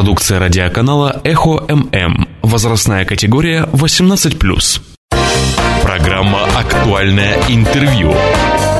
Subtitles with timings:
[0.00, 2.26] Продукция радиоканала «Эхо ММ».
[2.40, 4.80] Возрастная категория 18+.
[5.82, 8.14] Программа «Актуальное интервью»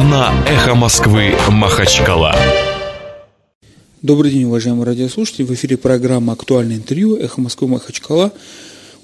[0.01, 2.35] на «Эхо Москвы» Махачкала.
[4.01, 5.45] Добрый день, уважаемые радиослушатели.
[5.45, 8.33] В эфире программа «Актуальное интервью» «Эхо Москвы» Махачкала.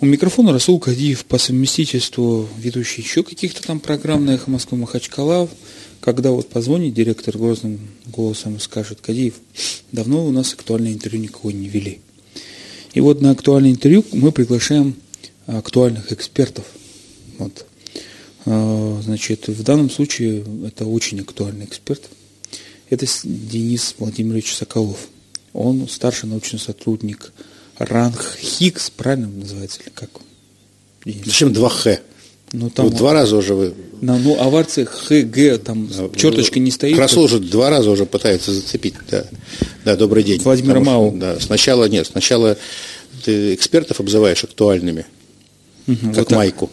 [0.00, 5.50] У микрофона Расул Кадиев по совместительству ведущий еще каких-то там программ на «Эхо Москвы» Махачкала.
[6.00, 9.34] Когда вот позвонит директор грозным голосом скажет, Кадиев,
[9.92, 12.00] давно у нас актуальное интервью никого не вели.
[12.96, 14.96] И вот на актуальное интервью мы приглашаем
[15.46, 16.64] актуальных экспертов.
[17.36, 17.66] Вот.
[18.46, 22.04] А, значит, в данном случае это очень актуальный эксперт.
[22.88, 25.08] Это Денис Владимирович Соколов.
[25.52, 27.34] Он старший научный сотрудник
[27.76, 30.08] ранг Хиггс, правильно называется, или как?
[31.04, 31.26] Денис?
[31.26, 32.00] Зачем два Х?
[32.52, 33.74] Ну, там вот два раза уже вы...
[34.00, 36.98] На, ну, аварцы ХГ, там а, черточка не стоит.
[36.98, 38.94] Расул уже два раза уже пытается зацепить.
[39.10, 39.24] Да,
[39.84, 40.40] да добрый день.
[40.40, 41.12] Владимир Мау.
[41.16, 42.56] Да, сначала нет, сначала
[43.24, 45.06] ты экспертов обзываешь актуальными,
[45.86, 46.70] угу, как вот майку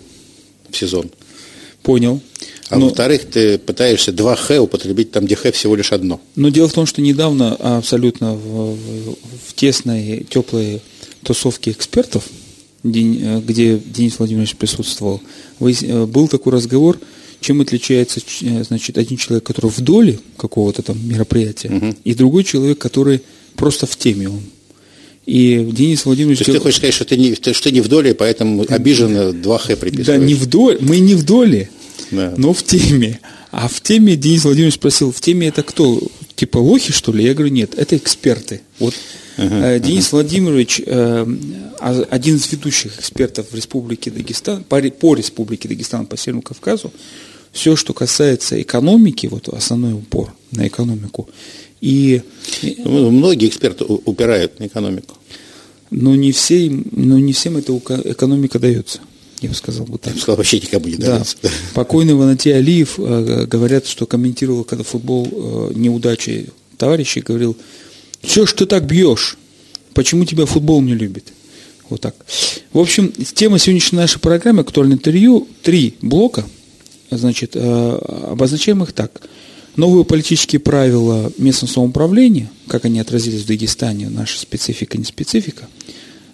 [0.70, 1.10] в сезон.
[1.82, 2.22] Понял.
[2.70, 2.88] А Но...
[2.88, 6.22] во-вторых, ты пытаешься два Х употребить там, где Х всего лишь одно.
[6.36, 10.82] Но дело в том, что недавно абсолютно в, в, тесной, теплой
[11.24, 12.26] тусовке экспертов–
[12.84, 15.22] где Денис Владимирович присутствовал,
[15.59, 17.00] э, был такой разговор,
[17.40, 21.95] чем отличается э, значит, один человек, который в доле какого-то там мероприятия, угу.
[22.03, 23.22] и другой человек, который
[23.56, 24.42] просто в теме он.
[25.25, 26.40] И Денис Владимирович...
[26.40, 29.30] То есть ты хочешь сказать, что ты не, что ты не в доле, поэтому обиженно
[29.30, 30.08] 2Х приписываешь?
[30.08, 31.70] Да, не в доле, мы не в доле,
[32.12, 32.34] да.
[32.36, 33.20] но в теме.
[33.52, 36.02] А в теме Денис Владимирович спросил, в теме это кто?
[36.36, 37.23] Типа лохи, что ли?
[37.23, 38.62] Я говорю, нет, это эксперты.
[38.80, 38.94] Вот
[39.36, 40.12] Uh-huh, Денис uh-huh.
[40.12, 41.25] Владимирович, э,
[42.12, 46.94] один из ведущих экспертов в Республике Дагестан, по, по Республике Дагестан, по Северному Кавказу,
[47.52, 51.30] все, что касается экономики, вот основной упор на экономику.
[51.81, 52.22] И,
[52.62, 55.16] ну, Многие эксперты упирают на экономику.
[55.90, 59.00] Но не, все, но не всем эта экономика дается.
[59.44, 60.08] Я бы сказал бы так.
[60.08, 61.36] Я бы сказал, вообще никому не дается.
[61.44, 61.50] Да.
[61.74, 67.58] Покойный Ванатий Алиев, э, говорят, что комментировал, когда футбол э, неудачи товарищей, говорил,
[68.22, 69.38] все, что ты так бьешь?
[69.94, 71.34] Почему тебя футбол не любит?
[71.90, 72.16] Вот так.
[72.72, 76.46] В общем, тема сегодняшней нашей программы «Актуальное интервью» три блока,
[77.12, 78.00] значит, э,
[78.32, 79.24] обозначаем их так.
[79.76, 85.68] Новые политические правила местного самоуправления, как они отразились в Дагестане, наша специфика, не специфика,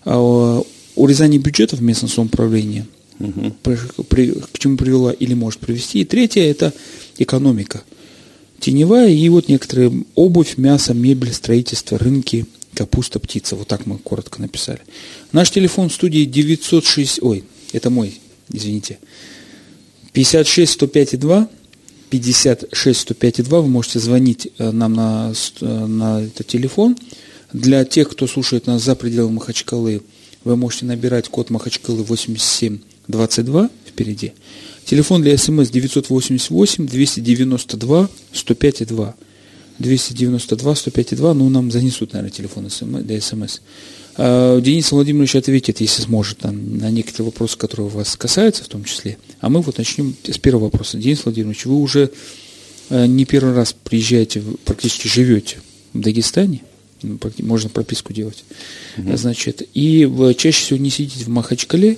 [0.05, 0.61] а,
[0.95, 2.09] урезание бюджета в местном
[3.19, 3.53] угу.
[3.61, 6.01] к чему привела или может привести.
[6.01, 6.73] И третье– это
[7.17, 7.83] экономика–
[8.59, 13.55] теневая, и вот некоторые обувь, мясо, мебель, строительство, рынки, капуста, птица.
[13.55, 14.79] Вот так мы коротко написали.
[15.31, 17.43] Наш телефон в студии 906, ой,
[17.73, 18.19] это мой,
[18.51, 18.99] извините,
[20.13, 21.49] 56 105 2,
[22.09, 26.97] 56 105 2, вы можете звонить э, нам на, э, на этот телефон.
[27.53, 30.01] Для тех, кто слушает нас за пределами Махачкалы,
[30.43, 32.03] вы можете набирать код Махачкалы
[33.09, 34.33] 8722 впереди.
[34.85, 39.15] Телефон для СМС 988 292 105 2.
[39.79, 42.69] 292 105 2, ну, нам занесут, наверное, телефон
[43.03, 43.59] для СМС.
[44.17, 48.83] А, Денис Владимирович ответит, если сможет, там, на некоторые вопросы, которые вас касаются в том
[48.83, 49.17] числе.
[49.39, 50.97] А мы вот начнем с первого вопроса.
[50.97, 52.11] Денис Владимирович, вы уже
[52.89, 55.59] э, не первый раз приезжаете, практически живете
[55.93, 56.61] в Дагестане,
[57.01, 58.43] ну, можно прописку делать,
[58.97, 59.15] угу.
[59.15, 61.97] значит, и чаще всего не сидите в Махачкале,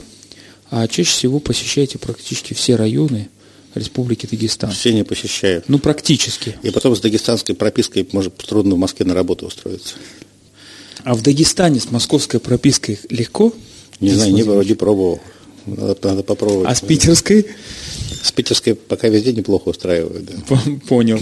[0.72, 3.30] а чаще всего посещаете практически все районы
[3.76, 4.72] Республики Дагестан.
[4.72, 5.66] Все не посещают.
[5.68, 6.56] Ну, практически.
[6.64, 9.96] И потом с дагестанской пропиской может трудно в Москве на работу устроиться.
[11.04, 13.54] А в Дагестане с московской пропиской легко?
[14.00, 15.20] Не знаю, не вроде пробовал.
[15.66, 16.70] Надо, надо попробовать.
[16.70, 17.46] А с питерской?
[18.24, 20.30] С питерской пока везде неплохо устраивают.
[20.50, 20.60] Да.
[20.88, 21.20] Понял.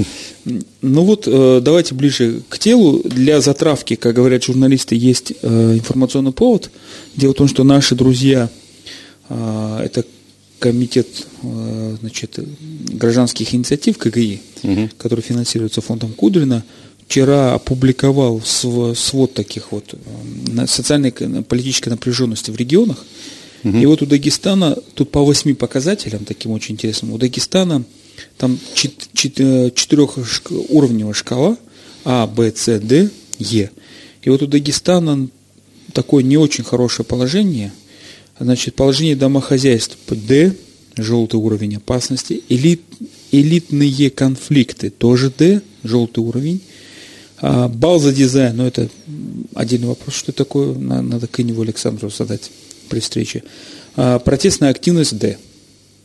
[0.81, 3.01] Ну вот, э, давайте ближе к телу.
[3.03, 6.71] Для затравки, как говорят журналисты, есть э, информационный повод.
[7.15, 8.49] Дело в том, что наши друзья
[9.29, 10.03] это
[10.59, 11.07] комитет
[11.41, 12.37] а, значит,
[12.93, 14.89] гражданских инициатив КГИ, угу.
[14.97, 16.63] который финансируется фондом Кудрина,
[17.07, 19.95] вчера опубликовал свод таких вот
[20.57, 23.03] а, социальной политической напряженности в регионах.
[23.63, 23.77] Угу.
[23.77, 27.85] И вот у Дагестана, тут по восьми показателям, таким очень интересным, у Дагестана
[28.37, 31.55] там четырехуровневая шкала
[32.05, 33.09] А, Б, С, Д,
[33.39, 33.71] Е.
[34.21, 35.27] И вот у Дагестана
[35.93, 37.71] такое не очень хорошее положение–
[38.39, 40.53] Значит, положение домохозяйств D,
[40.95, 42.81] желтый уровень опасности, элит,
[43.31, 46.61] элитные конфликты, тоже D, желтый уровень.
[47.41, 48.89] А, балл за дизайн, ну это
[49.53, 52.49] отдельный вопрос, что такое, надо Кыневу Александру задать
[52.89, 53.43] при встрече.
[53.95, 55.37] А, протестная активность D.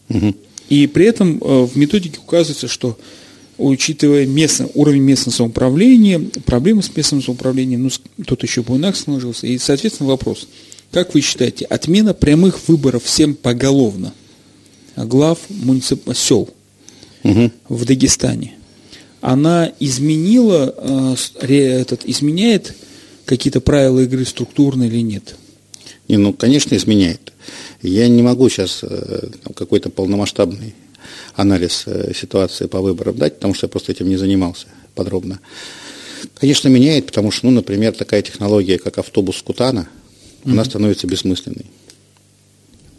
[0.09, 0.35] Угу.
[0.69, 2.99] И при этом э, в методике указывается, что
[3.59, 7.91] учитывая местный, уровень местного самоуправления, проблемы с местным самоуправлением, ну,
[8.25, 9.47] тут еще Буйнак сложился.
[9.47, 10.49] И, соответственно, вопрос.
[10.95, 14.15] Как вы считаете, отмена прямых выборов всем поголовно
[14.95, 16.09] глав муницип...
[16.15, 16.49] сел
[17.25, 17.51] угу.
[17.69, 18.55] в Дагестане,
[19.21, 22.77] она изменила, э, этот, изменяет
[23.25, 25.35] какие-то правила игры структурно или нет?
[26.07, 27.33] Не, ну, конечно, изменяет.
[27.83, 30.77] Я не могу сейчас э, какой-то полномасштабный
[31.35, 35.41] анализ э, ситуации по выборам дать, потому что я просто этим не занимался подробно.
[36.39, 39.89] Конечно, меняет, потому что, ну, например, такая технология, как автобус Кутана,
[40.45, 40.53] mm-hmm.
[40.53, 41.67] она становится бессмысленной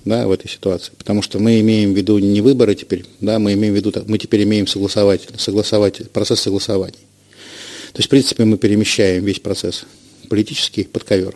[0.06, 0.92] да, в этой ситуации.
[0.97, 4.18] Потому что мы имеем в виду не выборы теперь, да, мы имеем в виду, мы
[4.18, 7.00] теперь имеем согласовать, согласовать, процесс согласования.
[7.92, 9.86] То есть, в принципе, мы перемещаем весь процесс
[10.30, 11.36] политический под ковер.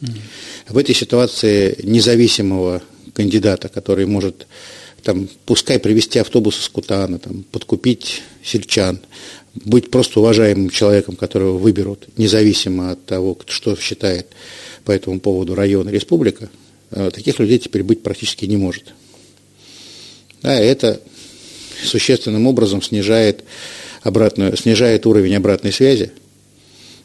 [0.00, 0.18] Mm-hmm.
[0.68, 2.82] В этой ситуации независимого
[3.14, 4.46] кандидата, который может
[5.02, 8.98] там, пускай привести автобус из Кутана, там, подкупить сельчан,
[9.54, 14.26] быть просто уважаемым человеком, которого выберут, независимо от того, что считает
[14.86, 16.48] по этому поводу район республика,
[16.92, 18.94] э, таких людей теперь быть практически не может.
[20.40, 21.02] Да, это
[21.84, 23.44] существенным образом снижает,
[24.02, 26.12] обратную, снижает уровень обратной связи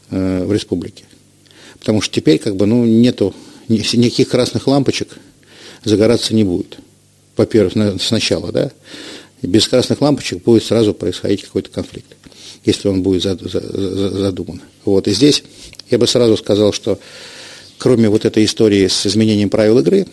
[0.08, 1.04] э, в республике.
[1.78, 3.34] Потому что теперь как бы, ну, нету
[3.68, 5.18] никаких красных лампочек
[5.84, 6.78] загораться не будет
[7.36, 8.70] во-первых, сначала, да,
[9.42, 12.16] без красных лампочек будет сразу происходить какой-то конфликт,
[12.64, 14.60] если он будет задуман.
[14.84, 15.42] Вот, и здесь
[15.90, 16.98] я бы сразу сказал, что
[17.82, 20.06] кроме вот этой истории с изменением правил игры,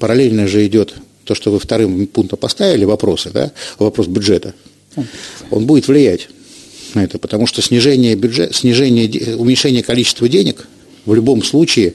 [0.00, 0.94] параллельно же идет
[1.24, 4.54] то, что вы вторым пунктом поставили, вопросы, да, вопрос бюджета,
[5.50, 6.28] он будет влиять
[6.94, 10.66] на это, потому что снижение бюджета, снижение, уменьшение количества денег
[11.04, 11.94] в любом случае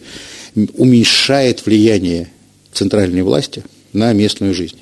[0.76, 2.30] уменьшает влияние
[2.72, 3.64] центральной власти–
[3.94, 4.78] на местную жизнь.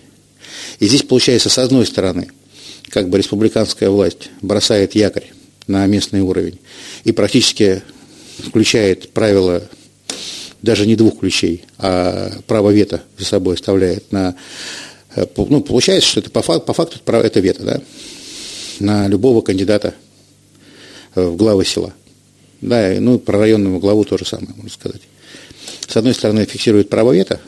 [0.80, 2.30] И здесь получается, с одной стороны,
[2.90, 5.32] как бы республиканская власть бросает якорь
[5.68, 6.60] на местный уровень
[7.04, 7.84] и практически
[8.40, 9.70] включает правила
[10.62, 14.36] даже не двух ключей, а право вето за собой оставляет на...
[15.16, 17.82] Э, ну, получается, что это по факту, по факту это вето, да,
[18.80, 19.94] на любого кандидата
[21.16, 21.94] э, в главы села.
[22.62, 25.02] Да, ну, про районную главу тоже самое, можно сказать.
[25.88, 27.42] С одной стороны, фиксирует право вето,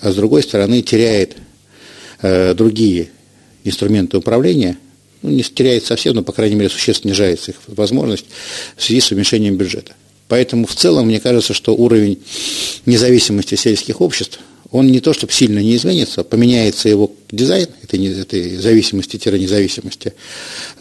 [0.00, 1.36] а с другой стороны теряет
[2.22, 3.10] э, другие
[3.64, 4.78] инструменты управления,
[5.20, 8.26] ну, не теряет совсем, но, по крайней мере, существенно снижается их возможность
[8.76, 9.92] в связи с уменьшением бюджета.
[10.28, 12.18] Поэтому в целом мне кажется, что уровень
[12.86, 14.40] независимости сельских обществ,
[14.70, 20.12] он не то, чтобы сильно не изменится, поменяется его дизайн этой, этой зависимости-независимости,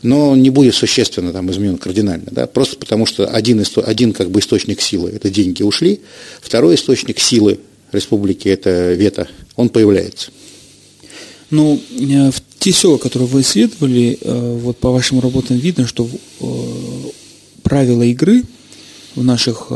[0.02, 4.42] но не будет существенно там изменен кардинально, да, просто потому что один, один как бы
[4.42, 6.02] источник силы, это деньги ушли,
[6.42, 7.60] второй источник силы,
[7.94, 10.32] республики, это вето, он появляется.
[11.50, 16.10] Ну, э, в те села, которые вы исследовали, э, вот по вашим работам видно, что
[16.42, 16.46] э,
[17.64, 18.44] правила игры
[19.18, 19.68] в наших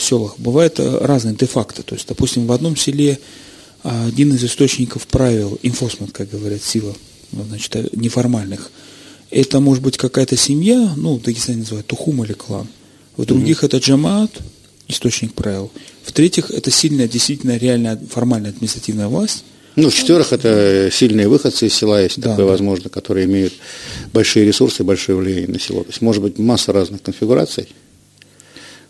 [0.00, 1.82] селах бывают разные де-факто.
[1.82, 3.18] То есть, допустим, в одном селе
[3.82, 6.94] один из источников правил, enforcement, как говорят, сила,
[7.32, 8.70] ну, значит, неформальных,
[9.30, 12.66] это может быть какая-то семья, ну, в Дагестане называют тухум или клан.
[13.16, 13.66] В других mm-hmm.
[13.66, 14.30] это джамаат,
[14.88, 15.70] источник правил.
[16.02, 19.44] В-третьих, это сильная, действительно, реальная, формальная административная власть.
[19.76, 22.52] Ну, в-четвертых, это сильные выходцы из села, если да, такое да.
[22.52, 23.52] возможно, которые имеют
[24.12, 25.82] большие ресурсы, большое влияние на село.
[25.82, 27.68] То есть, может быть, масса разных конфигураций.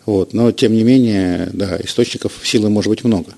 [0.08, 3.34] Вот, но, тем не менее, да, источников силы может быть много.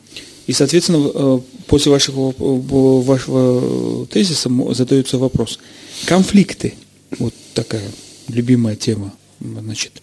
[0.47, 5.59] И, соответственно, э, после вашего, вашего тезиса задается вопрос.
[6.07, 6.75] Конфликты,
[7.19, 7.91] вот такая
[8.29, 10.00] любимая тема, значит,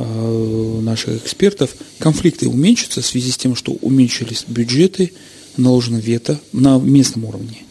[0.00, 5.12] Э, наших экспертов, конфликты уменьшатся в связи с тем, что уменьшились бюджеты,
[5.56, 7.64] наложено вето на местном уровне.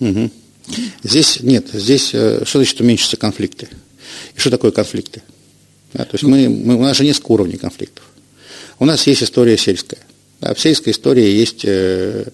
[0.00, 0.30] Угу.
[1.02, 3.68] Здесь нет, здесь э, что значит уменьшатся конфликты?
[4.34, 5.22] И что такое конфликты?
[5.94, 8.04] Да, то есть ну, мы, мы, у нас же несколько уровней конфликтов.
[8.78, 10.00] У нас есть история сельская.
[10.40, 12.26] Да, в сельской истории есть э,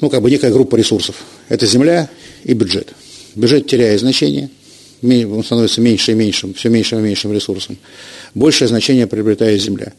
[0.00, 1.16] ну, как бы некая группа ресурсов.
[1.48, 2.10] Это земля
[2.44, 2.92] и бюджет.
[3.34, 4.50] Бюджет теряет значение,
[5.02, 7.78] он становится меньше и меньшим, все меньшим и меньшим ресурсом,
[8.34, 9.92] большее значение приобретает земля.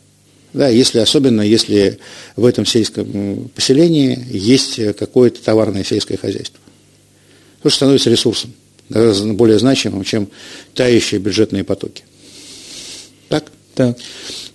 [0.52, 2.00] Да, если, особенно если
[2.36, 6.60] в этом сельском поселении есть какое-то товарное сельское хозяйство.
[7.62, 8.54] То, что становится ресурсом,
[8.90, 10.28] гораздо более значимым, чем
[10.74, 12.04] тающие бюджетные потоки.
[13.30, 13.46] Так?
[13.76, 13.98] Так.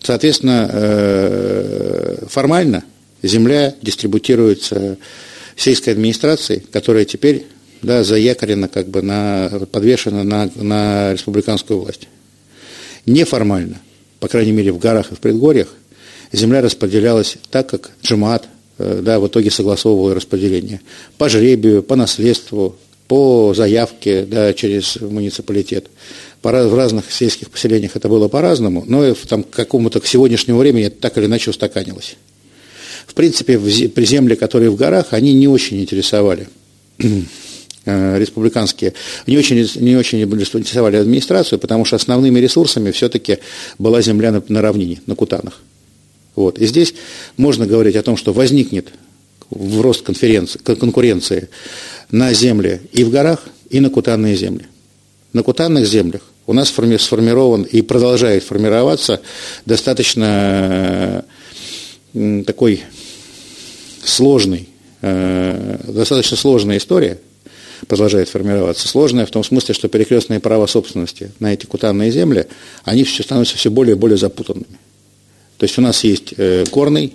[0.03, 2.85] Соответственно, э, формально
[3.23, 4.99] земля дистрибутируется
[5.57, 7.47] сельской администрацией, которая теперь
[7.83, 12.09] да, заякорена, как бы на, подвешена на, на республиканскую власть.
[13.07, 13.81] Неформально,
[14.21, 15.69] по крайней мере в горах и в предгорьях,
[16.33, 20.81] земля распределялась так, как джамаат э, да, в итоге согласовывал распределение.
[21.19, 22.77] По жребию, по наследству,
[23.09, 25.89] по заявке да, через муниципалитет.
[26.45, 31.01] В разных сельских поселениях это было по-разному, но там, к какому-то к сегодняшнему времени это
[31.01, 32.17] так или иначе устаканилось.
[33.07, 36.49] В принципе, при земле, которые в горах, они не очень интересовали
[36.99, 38.93] э, республиканские,
[39.27, 43.39] не очень, не очень интересовали администрацию, потому что основными ресурсами все-таки
[43.79, 45.63] была земля на, на равнине, на Кутанах.
[46.37, 46.59] Вот.
[46.59, 46.95] И здесь
[47.39, 48.89] можно говорить о том, что возникнет
[49.49, 51.49] в рост конкуренции
[52.11, 54.67] на земле и в горах, и на кутанные земли.
[55.33, 59.21] На кутанных землях у нас сформирован и продолжает формироваться
[59.67, 61.25] достаточно
[62.47, 62.85] такой
[64.05, 64.69] сложный,
[65.03, 67.19] э, достаточно сложная история,
[67.89, 68.87] продолжает формироваться.
[68.89, 72.47] Сложная в том смысле, что перекрестные права собственности на эти кутанные земли,
[72.85, 74.79] они все становятся все более и более запутанными.
[75.59, 77.15] То есть у нас есть э, горный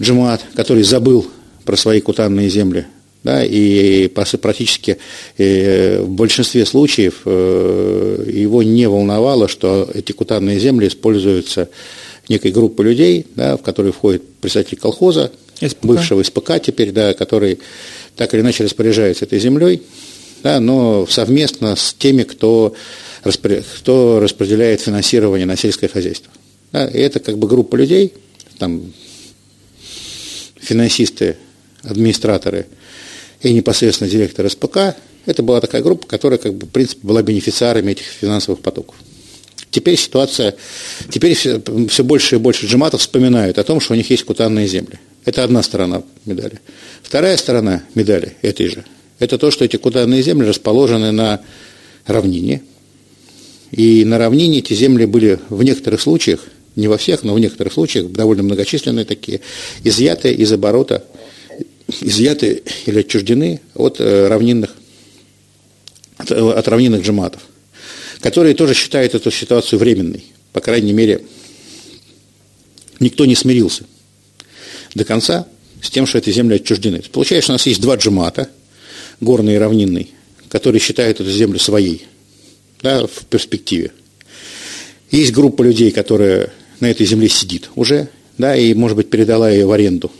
[0.00, 1.28] джамаат, который забыл
[1.64, 2.86] про свои кутанные земли,
[3.24, 4.98] да, и практически
[5.36, 11.68] э, в большинстве случаев э, его не волновало, что эти кутанные земли используются
[12.28, 15.84] некой группой людей, да, в которые входит представитель колхоза, СПК.
[15.84, 17.58] бывшего СПК теперь, да, который
[18.16, 19.82] так или иначе распоряжается этой землей,
[20.42, 22.74] да, но совместно с теми, кто,
[23.24, 26.30] кто распределяет финансирование на сельское хозяйство.
[26.70, 28.12] Да, и это как бы группа людей,
[28.58, 28.92] там,
[30.60, 31.36] финансисты,
[31.82, 32.66] администраторы
[33.42, 37.92] и непосредственно директор СПК, это была такая группа, которая, как бы, в принципе, была бенефициарами
[37.92, 38.96] этих финансовых потоков.
[39.70, 40.56] Теперь ситуация,
[41.10, 44.66] теперь все, все больше и больше джематов вспоминают о том, что у них есть кутанные
[44.66, 44.98] земли.
[45.24, 46.60] Это одна сторона медали.
[47.02, 48.84] Вторая сторона медали этой же,
[49.18, 51.42] это то, что эти кутанные земли расположены на
[52.06, 52.62] равнине.
[53.70, 56.40] И на равнине эти земли были в некоторых случаях
[56.76, 59.40] не во всех, но в некоторых случаях, довольно многочисленные такие,
[59.84, 61.04] изъяты из оборота,
[62.00, 64.74] изъяты или отчуждены от э, равнинных,
[66.16, 67.42] от, от равнинных джематов,
[68.20, 70.24] которые тоже считают эту ситуацию временной.
[70.52, 71.22] По крайней мере,
[73.00, 73.84] никто не смирился
[74.94, 75.46] до конца
[75.82, 77.02] с тем, что эти земли отчуждены.
[77.12, 78.48] Получается, у нас есть два джемата,
[79.20, 80.12] горный и равнинный,
[80.48, 82.06] которые считают эту землю своей
[82.82, 83.92] да, в перспективе.
[85.10, 89.66] Есть группа людей, которые на этой земле сидит уже, да, и, может быть, передала ее
[89.66, 90.12] в аренду.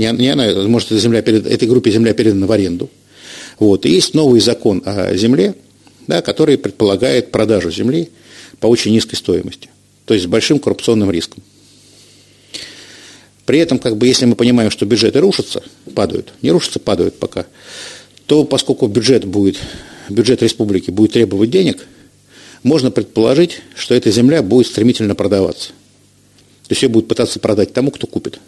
[0.00, 2.88] Не, не она, может, эта, земля перед, этой группе земля передана в аренду.
[3.58, 3.84] Вот.
[3.84, 5.54] И есть новый закон о земле,
[6.06, 8.08] да, который предполагает продажу земли
[8.60, 9.68] по очень низкой стоимости,
[10.06, 11.42] то есть с большим коррупционным риском.
[13.44, 15.62] При этом, как бы, если мы понимаем, что бюджеты рушатся,
[15.94, 17.44] падают, не рушатся, падают пока,
[18.24, 19.58] то поскольку бюджет будет,
[20.08, 21.86] бюджет республики будет требовать денег,
[22.62, 25.72] можно предположить, что эта земля будет стремительно продаваться.
[26.68, 28.40] То есть ее будут пытаться продать тому, кто купит.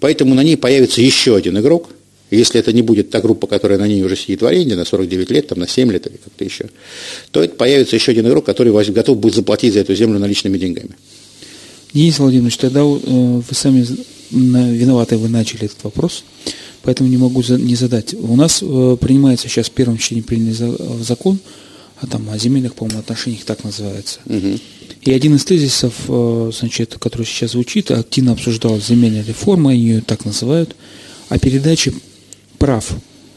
[0.00, 1.90] Поэтому на ней появится еще один игрок,
[2.30, 5.30] если это не будет та группа, которая на ней уже сидит в аренде на 49
[5.30, 6.66] лет, там, на 7 лет или как-то еще,
[7.32, 10.90] то это появится еще один игрок, который готов будет заплатить за эту землю наличными деньгами.
[11.92, 13.84] Денис Владимирович, тогда э, вы сами
[14.30, 16.22] виноваты, вы начали этот вопрос,
[16.82, 18.14] поэтому не могу не задать.
[18.14, 20.56] У нас э, принимается сейчас в первом чтении принят
[21.02, 21.40] закон
[22.00, 24.20] а там о земельных, по-моему, отношениях так называется.
[24.26, 24.58] Угу.
[25.02, 30.24] И один из тезисов, э, значит, который сейчас звучит, активно обсуждалась земельная реформа, ее так
[30.24, 30.76] называют,
[31.28, 31.94] о передаче
[32.58, 32.92] прав,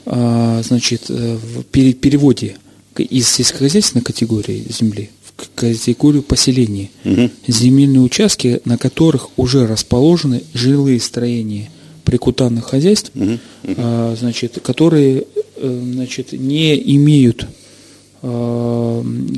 [0.05, 2.57] а, значит, э, в переводе
[2.97, 6.89] из сельскохозяйственной категории земли в категорию поселения.
[7.05, 7.29] Угу.
[7.47, 11.71] Земельные участки, на которых уже расположены жилые строения
[12.03, 13.39] прикутанных хозяйств, угу.
[13.63, 14.15] Угу.
[14.17, 17.47] значит, которые э, значит, не имеют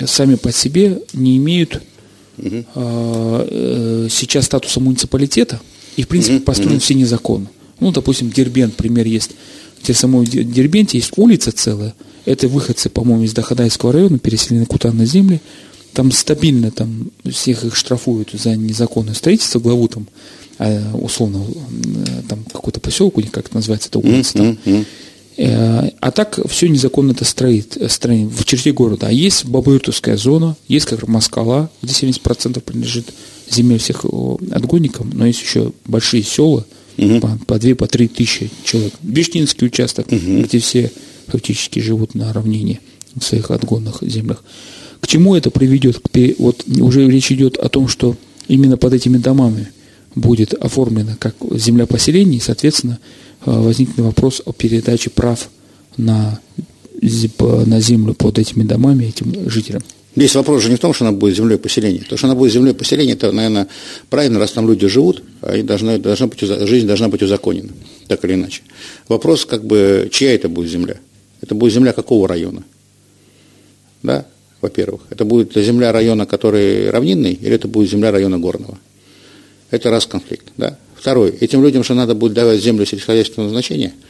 [0.05, 1.81] сами по себе не имеют
[2.37, 4.09] угу.
[4.09, 5.59] сейчас статуса муниципалитета
[5.95, 6.43] и, в принципе, угу.
[6.43, 6.83] построены угу.
[6.83, 7.47] все незаконно.
[7.79, 9.31] Ну, допустим, Дербент, пример есть.
[9.81, 11.93] В самой Дербенте есть улица целая.
[12.25, 15.41] Это выходцы, по-моему, из Дахадайского района, переселены куда на земли.
[15.93, 20.07] Там стабильно там всех их штрафуют за незаконное строительство, главу там,
[20.57, 21.45] а, условно,
[22.27, 24.57] там какой-то поселок у них, как это называется, это улица там.
[24.65, 24.83] Э,
[25.37, 29.07] а так все незаконно это строит, э, строит в черте города.
[29.07, 33.07] А есть Бабыртовская зона, есть как Москала, где 70% принадлежит
[33.49, 34.05] земель всех
[34.51, 36.65] отгонникам, но есть еще большие села,
[36.97, 37.19] угу.
[37.19, 38.93] по, по 2 по 3 тысячи человек.
[39.01, 40.41] Бештинский участок, угу.
[40.43, 40.91] где все
[41.27, 42.79] фактически живут на равнине
[43.15, 44.43] в своих отгонных землях.
[44.99, 46.01] К чему это приведет?
[46.39, 48.15] Вот уже речь идет о том, что
[48.47, 49.67] именно под этими домами
[50.15, 52.99] будет оформлена как земля поселений, соответственно,
[53.45, 55.49] Э, возникнет вопрос о передаче прав
[55.97, 56.39] на,
[57.01, 59.83] на землю под этими домами этим жителям.
[60.15, 61.99] Здесь вопрос же не в том, что она будет землей поселения.
[61.99, 63.67] То, что она будет землей поселения, это, наверное,
[64.09, 67.73] правильно, раз там люди живут, они должны, должна быть, жизнь должна быть узаконена,
[68.07, 68.61] так или иначе.
[69.09, 70.95] Вопрос, как бы, чья это будет земля?
[71.41, 72.63] Это будет земля какого района?
[74.03, 74.25] Да,
[74.61, 75.01] во-первых.
[75.09, 78.79] Это будет земля района, который равнинный, или это будет земля района горного?
[79.75, 80.77] Это раз конфликт, да.
[80.95, 81.31] Второй.
[81.39, 83.93] Этим людям же надо будет давать землю сельскохозяйственного значения–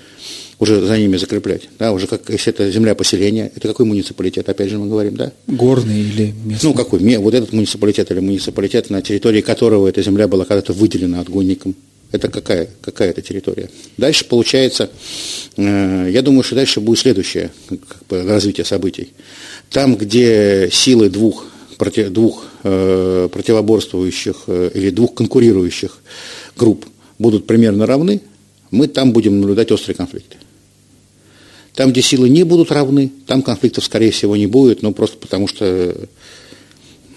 [0.60, 4.70] уже за ними закреплять, да, уже как, если это земля поселения, это какой муниципалитет, опять
[4.70, 5.32] же мы говорим, да?
[5.48, 6.70] Горный или местный?
[6.70, 11.20] Ну, какой, вот этот муниципалитет или муниципалитет, на территории которого эта земля была когда-то выделена
[11.20, 11.76] отгонником,
[12.12, 13.70] это какая, какая это территория?
[13.98, 14.90] Дальше получается,
[15.58, 19.10] э, я думаю, что дальше будет следующее как бы, развитие событий.
[19.70, 21.46] Там, где силы двух,
[22.10, 25.98] двух э, противоборствующих э, или двух конкурирующих
[26.58, 26.86] групп
[27.20, 28.22] будут примерно равны,
[28.72, 30.38] мы там будем наблюдать острые конфликты.
[31.74, 35.48] Там, где силы не будут равны, там конфликтов, скорее всего, не будет, но просто потому
[35.48, 36.08] что,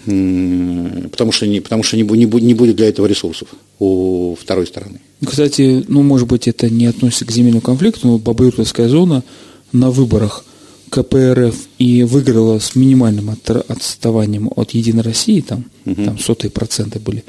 [0.05, 3.49] потому что, не, потому что не, не, не будет для этого ресурсов
[3.79, 4.99] у второй стороны.
[5.25, 9.23] Кстати, ну, может быть, это не относится к земельному конфликту, но Бобрюковская зона
[9.71, 10.43] на выборах
[10.89, 16.03] КПРФ и выиграла с минимальным отставанием от Единой России, там, угу.
[16.03, 17.23] там сотые проценты были,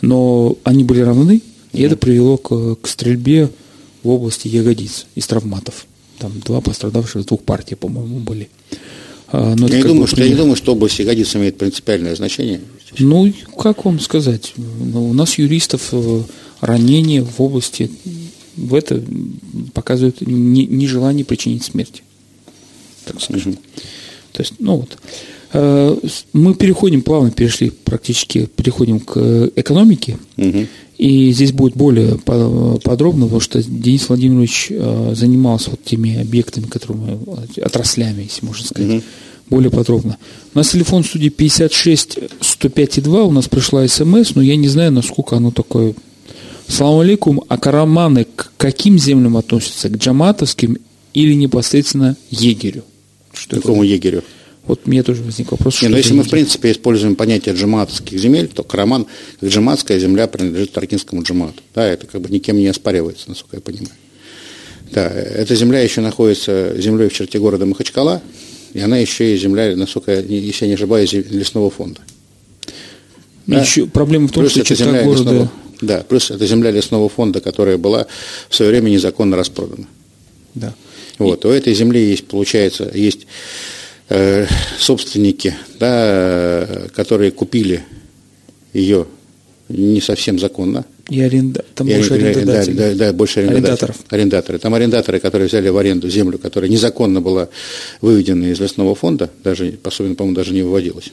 [0.00, 1.42] но они были равны,
[1.72, 1.86] и угу.
[1.86, 3.50] это привело к, к стрельбе
[4.02, 5.86] в области ягодиц из травматов.
[6.18, 8.48] Там два пострадавших с двух партий, по-моему, были.
[9.28, 12.60] А, но я, не думаю, что, я не думаю, что область ягодиц имеет принципиальное значение.
[12.98, 14.52] Ну, как вам сказать?
[14.56, 16.22] Ну, у нас юристов э,
[16.60, 17.90] ранения в области
[18.56, 19.02] в это
[19.72, 22.02] показывают нежелание причинить смерть.
[23.04, 23.58] Так скажем.
[24.32, 24.98] То есть, ну вот.
[25.54, 25.96] Э,
[26.32, 30.18] мы переходим, плавно перешли практически, переходим к экономике.
[30.36, 30.66] Угу.
[30.98, 37.18] И здесь будет более подробно, потому что Денис Владимирович э, занимался вот теми объектами, которые
[37.62, 39.02] отраслями, если можно сказать, угу.
[39.48, 40.18] более подробно.
[40.54, 44.90] У нас телефон студии 56 105 2, у нас пришла смс, но я не знаю,
[44.92, 45.94] насколько оно такое.
[46.66, 49.88] Салам алейкум, а караманы к каким землям относятся?
[49.88, 50.78] К джаматовским
[51.12, 52.82] или непосредственно егерю?
[53.34, 53.92] Что Какому это?
[53.92, 54.22] егерю?
[54.66, 55.82] Вот мне тоже возник вопрос.
[55.82, 59.06] Не, но ну, если мы, в принципе, используем понятие джематских земель, то Караман,
[59.40, 61.62] как джематская земля, принадлежит Таркинскому джемату.
[61.74, 63.94] Да, это как бы никем не оспаривается, насколько я понимаю.
[64.90, 68.22] Да, эта земля еще находится землей в черте города Махачкала,
[68.72, 72.00] и она еще и земля, насколько, если я не ошибаюсь, лесного фонда.
[73.46, 73.60] Да?
[73.60, 75.30] Еще проблема в том, плюс что это земля города...
[75.30, 75.50] лесного,
[75.82, 78.06] Да, плюс это земля лесного фонда, которая была
[78.48, 79.86] в свое время незаконно распродана.
[80.54, 80.74] Да.
[81.18, 83.26] Вот, у этой земли есть, получается, есть
[84.10, 84.46] Э,
[84.78, 87.82] собственники, да, которые купили
[88.74, 89.06] ее
[89.70, 90.84] не совсем законно.
[91.08, 91.64] И аренда...
[91.74, 92.76] там и больше арендодателей.
[92.76, 93.96] Да, да, да, больше арендаторов.
[94.10, 94.58] Арендаторы.
[94.58, 97.48] Там арендаторы, которые взяли в аренду землю, которая незаконно была
[98.02, 101.10] выведена из лесного фонда, даже, особенно, по-моему, даже не выводилась.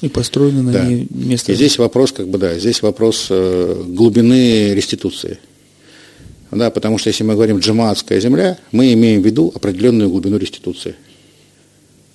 [0.00, 0.84] И построено на да.
[0.86, 1.52] ней место.
[1.52, 5.38] И здесь вопрос, как бы, да, здесь вопрос э, глубины реституции.
[6.50, 10.94] Да, потому что если мы говорим джамаатская земля, мы имеем в виду определенную глубину реституции.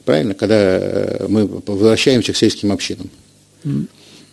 [0.05, 0.33] Правильно?
[0.33, 3.09] Когда э, мы возвращаемся к сельским общинам.
[3.63, 3.87] Mm.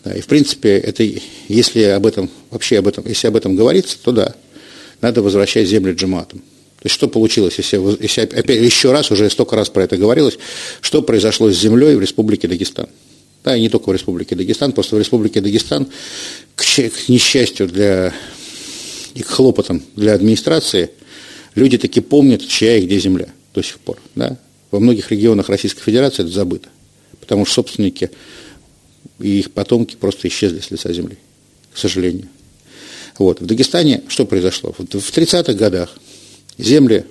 [0.05, 1.07] Да, и в принципе, это,
[1.49, 4.35] если об этом, вообще об этом, если об этом говорится, то да,
[5.03, 6.39] надо возвращать земли джематам.
[6.39, 10.39] То есть что получилось, если, если опять, еще раз, уже столько раз про это говорилось,
[10.81, 12.89] что произошло с землей в Республике Дагестан.
[13.45, 15.87] Да, и не только в Республике Дагестан, просто в Республике Дагестан,
[16.55, 18.15] к, к несчастью для
[19.15, 20.91] и к хлопотам для администрации,
[21.55, 23.99] люди таки помнят, чья и где земля до сих пор.
[24.15, 24.39] Да?
[24.71, 26.69] Во многих регионах Российской Федерации это забыто,
[27.19, 28.11] потому что собственники
[29.19, 31.19] и их потомки просто исчезли с лица земли,
[31.73, 32.29] к сожалению.
[33.19, 33.41] Вот.
[33.41, 34.73] В Дагестане что произошло?
[34.73, 35.99] В 30-х годах
[36.57, 37.05] земли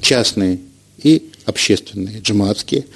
[0.00, 0.60] частные
[1.02, 2.86] и общественные, джамаатские,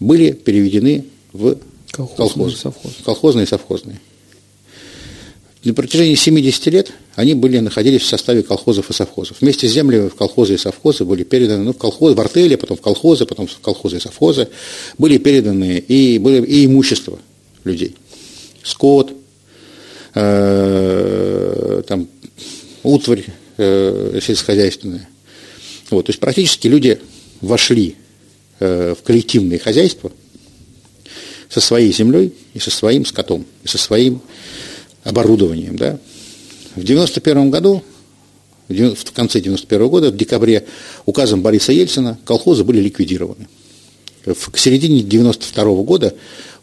[0.00, 1.58] были переведены в
[1.92, 4.00] колхозные, колхозы, колхозные и совхозные.
[5.62, 9.36] На протяжении 70 лет они были, находились в составе колхозов и совхозов.
[9.40, 12.78] Вместе с землями в колхозы и совхозы были переданы, ну, в колхоз, в артели, потом
[12.78, 14.48] в колхозы, потом в колхозы и совхозы,
[14.96, 17.18] были переданы и, были, и имущество
[17.64, 17.94] людей.
[18.62, 19.12] Скот,
[20.14, 22.08] э, там,
[22.82, 23.26] утварь
[23.58, 25.08] э, сельскохозяйственная.
[25.90, 27.00] Вот, то есть практически люди
[27.42, 27.96] вошли
[28.60, 30.10] э, в коллективное хозяйство
[31.50, 34.22] со своей землей и со своим скотом, и со своим
[35.04, 35.76] оборудованием.
[35.76, 35.98] Да?
[36.76, 37.82] В 1991 году,
[38.68, 40.66] в конце 1991 года, в декабре,
[41.06, 43.48] указом Бориса Ельцина колхозы были ликвидированы.
[44.24, 46.14] К середине 1992 года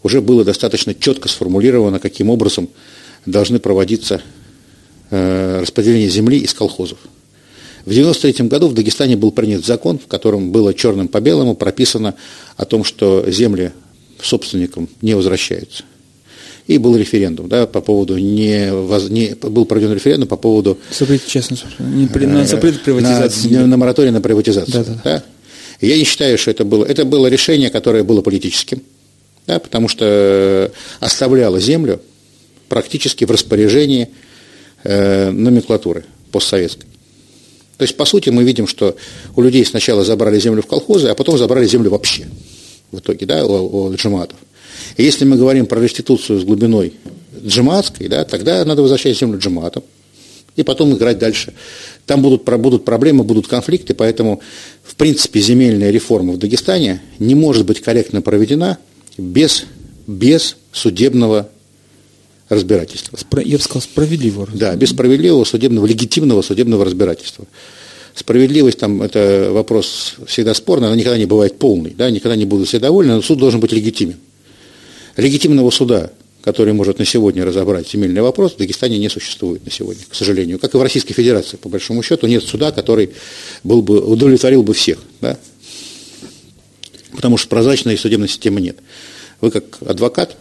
[0.04, 2.70] уже было достаточно четко сформулировано, каким образом
[3.26, 4.22] должны проводиться
[5.10, 7.00] э, распределение земли из колхозов.
[7.80, 12.16] В 1993 году в Дагестане был принят закон, в котором было черным по белому прописано
[12.56, 13.72] о том, что земли
[14.22, 15.84] собственникам не возвращаются
[16.68, 21.26] и был референдум да, по поводу не, воз, не был проведен референдум по поводу запрет
[21.26, 24.84] честно не, на запрет приватизации на, на мораторий на приватизацию.
[24.84, 25.24] Да, да, да.
[25.80, 28.82] Я не считаю, что это было, это было решение, которое было политическим,
[29.46, 32.02] да, потому что оставляло землю
[32.68, 34.10] практически в распоряжении
[34.84, 36.88] э, номенклатуры постсоветской.
[37.78, 38.96] То есть, по сути, мы видим, что
[39.36, 42.26] у людей сначала забрали землю в колхозы, а потом забрали землю вообще
[42.92, 44.38] в итоге, да, у, у джематов.
[44.98, 46.94] И если мы говорим про реституцию с глубиной
[47.46, 49.84] джематской, да, тогда надо возвращать землю джематам
[50.56, 51.54] и потом играть дальше.
[52.08, 54.42] Там будут, будут проблемы, будут конфликты, поэтому,
[54.84, 58.80] в принципе, земельная реформа в Дагестане не может быть корректно проведена
[59.18, 59.66] без,
[60.08, 61.48] без судебного
[62.50, 63.20] разбирательства.
[63.44, 64.50] Я бы сказал, справедливого.
[64.52, 67.46] Да, без справедливого судебного, легитимного судебного разбирательства.
[68.16, 72.68] Справедливость там это вопрос всегда спорный, она никогда не бывает полной, да, никогда не будут
[72.68, 74.16] все довольны, но суд должен быть легитимен.
[75.18, 76.12] Легитимного суда,
[76.44, 80.60] который может на сегодня разобрать земельный вопрос, в Дагестане не существует на сегодня, к сожалению.
[80.60, 83.12] Как и в Российской Федерации, по большому счету, нет суда, который
[83.64, 85.00] был бы, удовлетворил бы всех.
[85.20, 85.38] Да?
[87.14, 88.78] Потому что прозрачной судебной системы нет.
[89.42, 90.38] Вы как адвокат,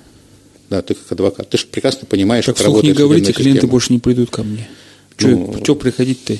[0.68, 3.98] да, ты как адвокат, ты же прекрасно понимаешь, как работает не говорите, клиенты больше не
[3.98, 4.68] придут ко мне.
[5.20, 6.36] Ну, что приходить-то?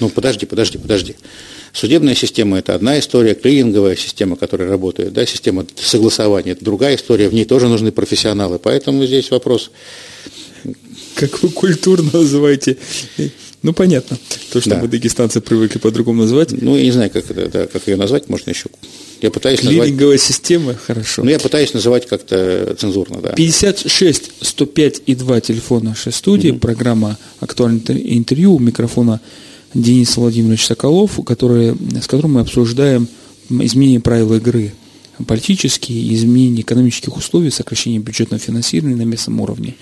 [0.00, 1.16] Ну, подожди, подожди, подожди.
[1.72, 7.28] Судебная система– это одна история, клининговая система, которая работает, да, система согласования– это другая история,
[7.28, 8.58] в ней тоже нужны профессионалы.
[8.58, 9.70] Поэтому здесь вопрос…
[11.14, 12.76] Как вы культурно называете
[13.66, 14.16] ну, понятно.
[14.52, 14.78] То, что да.
[14.78, 16.52] мы дагестанцы привыкли по-другому называть.
[16.52, 18.68] Ну, я не знаю, как, это, да, как ее назвать, можно еще.
[19.20, 20.20] Я пытаюсь Клининговая называть...
[20.20, 21.24] система, хорошо.
[21.24, 23.30] Ну, я пытаюсь называть как-то цензурно, да.
[23.30, 26.60] 56 105 и 2 телефона нашей студии, угу.
[26.60, 29.20] программа «Актуальное интервью», у микрофона
[29.76, 33.08] Денис Владимирович Соколов, который, с которым мы обсуждаем
[33.50, 34.72] изменение правил игры
[35.26, 39.74] политические, изменение экономических условий, сокращение бюджетного финансирования на местном уровне.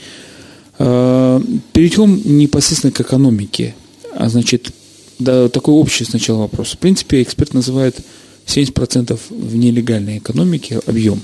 [0.79, 1.41] А,
[1.73, 3.75] перейдем непосредственно к экономике.
[4.13, 4.73] А значит,
[5.19, 6.73] да, такой общий сначала вопрос.
[6.73, 7.97] В принципе, эксперт называет
[8.47, 11.21] 70% в нелегальной экономике объем.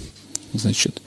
[0.54, 1.02] Значит,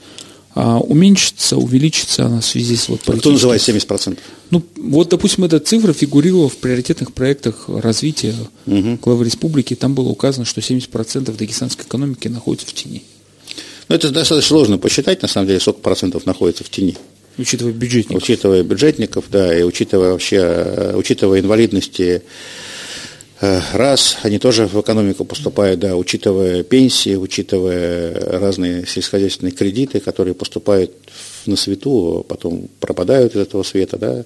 [0.54, 3.18] уменьшится, увеличится она в связи с вот политическим...
[3.18, 4.18] А кто называет 70%?
[4.50, 8.34] Ну, вот, допустим, эта цифра фигурировала в приоритетных проектах развития
[8.66, 8.98] угу.
[9.02, 9.74] главы республики.
[9.74, 13.02] Там было указано, что 70% дагестанской экономики находится в тени.
[13.88, 16.96] Ну, это достаточно сложно посчитать, на самом деле, сколько процентов находится в тени.
[17.36, 18.22] Учитывая бюджетников.
[18.22, 22.22] Учитывая бюджетников, да, и учитывая вообще, э, учитывая инвалидности
[23.72, 30.92] раз, они тоже в экономику поступают, да, учитывая пенсии, учитывая разные сельскохозяйственные кредиты, которые поступают
[31.46, 34.24] на свету, потом пропадают из этого света, да,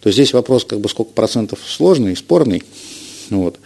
[0.00, 2.62] то здесь вопрос, как бы, сколько процентов сложный, спорный,
[3.30, 3.58] вот.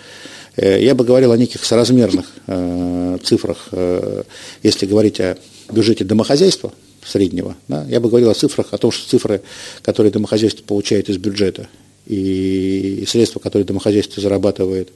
[0.56, 4.22] Э, я бы говорил о неких соразмерных э, цифрах, э,
[4.62, 5.38] если говорить о
[5.72, 6.72] бюджете домохозяйства
[7.04, 9.42] среднего, да, я бы говорил о цифрах, о том, что цифры,
[9.82, 11.68] которые домохозяйство получает из бюджета,
[12.10, 14.90] и средства, которые домохозяйство зарабатывает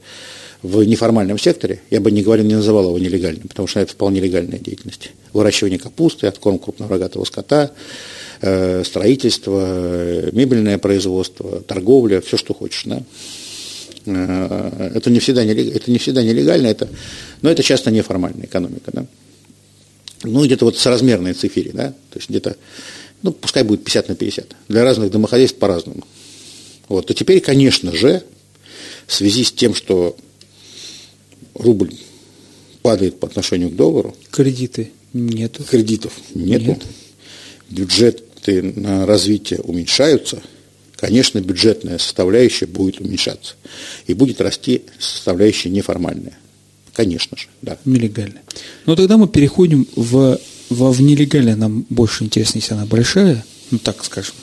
[0.61, 4.19] в неформальном секторе, я бы не говорил, не называл его нелегальным, потому что это вполне
[4.19, 5.11] легальная деятельность.
[5.31, 7.71] Выращивание капусты, откорм крупного рогатого скота,
[8.41, 12.83] э, строительство, мебельное производство, торговля, все, что хочешь.
[12.85, 13.03] Да?
[14.05, 16.89] Э, это, не всегда это не всегда нелегально, это,
[17.41, 18.91] но это часто неформальная экономика.
[18.91, 19.05] Да?
[20.23, 22.55] Ну, где-то вот с размерной цифре, да, то есть где-то,
[23.21, 24.55] ну, пускай будет 50 на 50.
[24.67, 26.03] Для разных домохозяйств по-разному.
[26.87, 27.09] Вот.
[27.11, 28.23] И теперь, конечно же,
[29.07, 30.15] в связи с тем, что
[31.53, 31.93] рубль
[32.81, 34.15] падает по отношению к доллару.
[34.31, 35.63] Кредиты нету.
[35.63, 36.65] Кредитов нету.
[36.65, 36.83] Нет.
[37.69, 40.41] Бюджеты на развитие уменьшаются.
[40.97, 43.55] Конечно, бюджетная составляющая будет уменьшаться.
[44.07, 46.37] И будет расти составляющая неформальная.
[46.93, 47.77] Конечно же, да.
[47.85, 48.43] Нелегальная.
[48.85, 51.55] Но тогда мы переходим в, в, в нелегальное.
[51.55, 54.35] Нам больше интересно, если она большая, ну так скажем.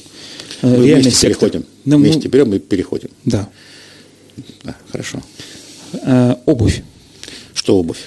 [0.63, 1.51] Мы вместе сектор.
[1.51, 1.65] переходим.
[1.85, 2.29] Но ну, вместе мы...
[2.29, 3.11] берем и переходим.
[3.25, 3.49] Да.
[4.65, 5.21] Да, хорошо.
[6.05, 6.83] А, обувь.
[7.55, 7.99] Что обувь?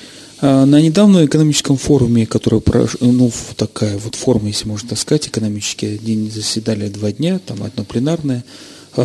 [0.42, 2.62] А, на недавнем экономическом форуме, который,
[3.02, 7.84] ну, такая вот форма, если можно так сказать, экономические, день заседали два дня, там одно
[7.84, 8.44] пленарное,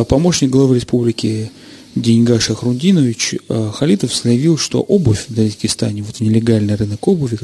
[0.07, 1.51] помощник главы республики
[1.95, 3.35] Деньга Шахрундинович
[3.73, 7.37] Халитов заявил, что обувь в Дагестане, вот нелегальный рынок обуви,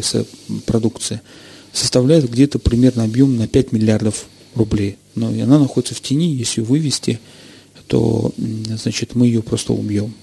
[0.65, 1.21] продукция,
[1.73, 4.97] составляет где-то примерно объем на 5 миллиардов рублей.
[5.17, 7.19] Но она находится в тени, если ее вывести,
[7.87, 10.13] то значит, мы ее просто убьем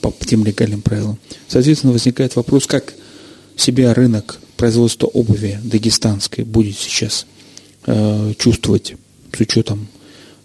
[0.00, 1.18] по тем легальным правилам.
[1.48, 2.94] Соответственно, возникает вопрос, как
[3.56, 7.26] себя рынок производства обуви дагестанской будет сейчас
[7.86, 8.94] э, чувствовать
[9.32, 9.88] с учетом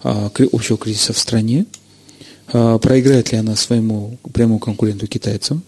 [0.04, 1.66] э, общего кризиса в стране,
[2.54, 5.64] э, проиграет ли она своему прямому конкуренту китайцам,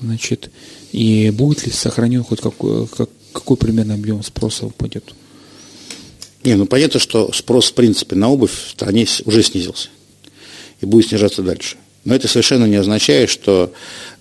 [0.00, 0.50] значит,
[0.92, 5.14] и будет ли сохранен хоть какой, как, какой примерно объем спроса упадет.
[6.42, 9.88] Не, ну понятно, что спрос, в принципе, на обувь в стране уже снизился
[10.80, 11.76] и будет снижаться дальше.
[12.04, 13.72] Но это совершенно не означает, что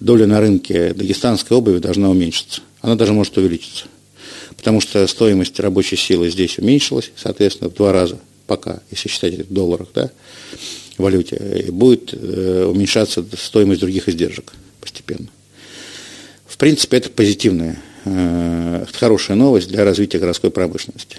[0.01, 2.61] доля на рынке дагестанской обуви должна уменьшиться.
[2.81, 3.85] Она даже может увеличиться.
[4.57, 9.53] Потому что стоимость рабочей силы здесь уменьшилась, соответственно, в два раза пока, если считать в
[9.53, 10.09] долларах, да,
[10.97, 15.27] в валюте, и будет э, уменьшаться стоимость других издержек постепенно.
[16.47, 21.17] В принципе, это позитивная, э, хорошая новость для развития городской промышленности.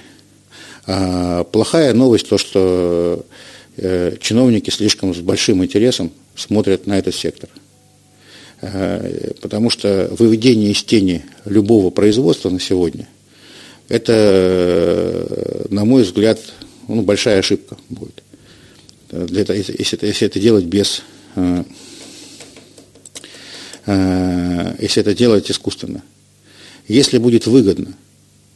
[0.87, 3.25] А плохая новость то, что
[3.77, 7.49] э, чиновники слишком с большим интересом смотрят на этот сектор.
[8.63, 13.09] Э, потому что выведение из тени любого производства на сегодня,
[13.89, 16.39] это, э, на мой взгляд,
[16.87, 18.23] ну, большая ошибка будет.
[19.11, 21.03] Для этого, если, это, если это делать без...
[21.37, 21.65] Э,
[24.79, 26.03] если это делать искусственно.
[26.87, 27.95] Если будет выгодно,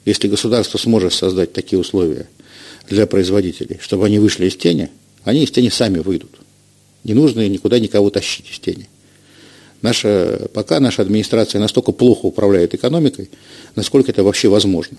[0.05, 2.29] если государство сможет создать такие условия
[2.89, 4.91] для производителей, чтобы они вышли из тени,
[5.25, 6.39] они из тени сами выйдут.
[7.05, 8.89] Не нужно никуда никого тащить из тени.
[9.83, 13.31] Наша, пока наша администрация настолько плохо управляет экономикой,
[13.77, 14.97] насколько это вообще возможно.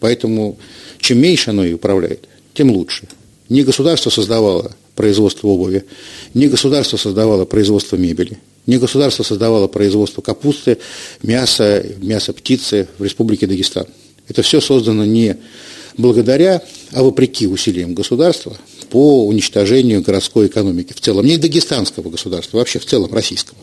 [0.00, 0.58] Поэтому
[0.98, 3.06] чем меньше оно и управляет, тем лучше.
[3.48, 5.84] Не государство создавало производство обуви,
[6.32, 10.78] не государство создавало производство мебели, не государство создавало производство капусты,
[11.22, 13.86] мяса, мяса птицы в Республике Дагестан.
[14.28, 15.36] Это все создано не
[15.96, 18.56] благодаря, а вопреки усилиям государства
[18.90, 23.56] по уничтожению городской экономики в целом, не дагестанского государства, вообще в целом российского.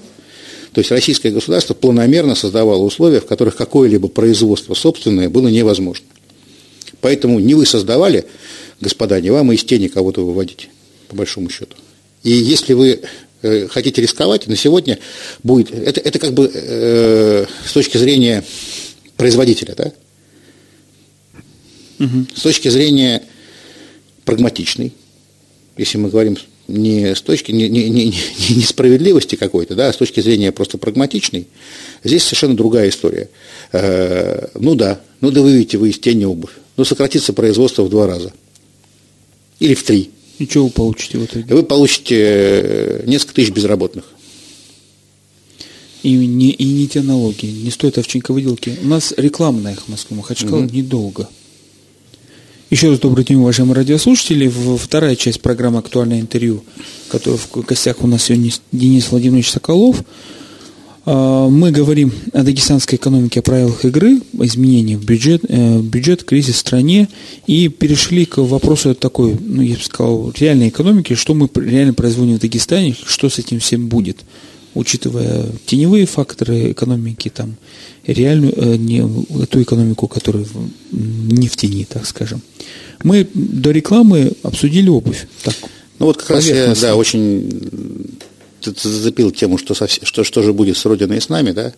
[0.73, 6.05] То есть российское государство планомерно создавало условия, в которых какое-либо производство собственное было невозможно.
[7.01, 8.25] Поэтому не вы создавали,
[8.81, 10.69] господа, не вам и из тени кого-то выводить,
[11.07, 11.75] по большому счету.
[12.23, 13.01] И если вы
[13.41, 14.99] э, хотите рисковать, на сегодня
[15.41, 18.43] будет, это, это как бы э, с точки зрения
[19.15, 19.91] производителя, да,
[21.99, 22.25] угу.
[22.33, 23.23] с точки зрения
[24.25, 24.93] прагматичной,
[25.77, 28.05] если мы говорим не с точки не, не, не,
[28.49, 31.47] не справедливости какой-то, да, а с точки зрения просто прагматичной,
[32.03, 33.29] здесь совершенно другая история.
[33.71, 38.07] Э, ну да, ну да выведите вы из тени обувь, ну сократится производство в два
[38.07, 38.31] раза
[39.59, 40.12] или в три.
[40.38, 41.53] И что вы получите в итоге?
[41.53, 44.05] Вы получите э, несколько тысяч безработных.
[46.01, 48.77] И не, и не те налоги, не стоит овчинка выделки.
[48.81, 50.73] У нас рекламная Москва Махачкала угу.
[50.73, 51.27] недолго.
[52.69, 54.47] Еще раз добрый день, уважаемые радиослушатели.
[54.47, 56.63] Вторая часть программы «Актуальное интервью»,
[57.10, 60.03] которая в гостях у нас сегодня Денис Владимирович Соколов.
[61.03, 66.58] А, мы говорим о дагестанской экономике, о правилах игры, изменениях в бюджет, э, бюджет, кризис
[66.58, 67.10] в стране
[67.47, 72.36] и перешли к вопросу такой, ну, я бы сказал, реальной экономики, что мы реально производим
[72.36, 74.17] в Дагестане, что с этим всем будет
[74.75, 77.55] учитывая теневые факторы экономики, там,
[78.13, 79.01] реальную, э, не,
[79.45, 80.45] ту экономику, которая
[80.91, 82.41] не в тени, так скажем.
[83.03, 85.27] Мы до рекламы обсудили обувь.
[85.43, 85.55] Так,
[85.99, 88.17] ну вот как раз я, да, очень
[88.61, 91.73] зацепил тему, что, совсем, что, что же будет с Родиной и с нами, да,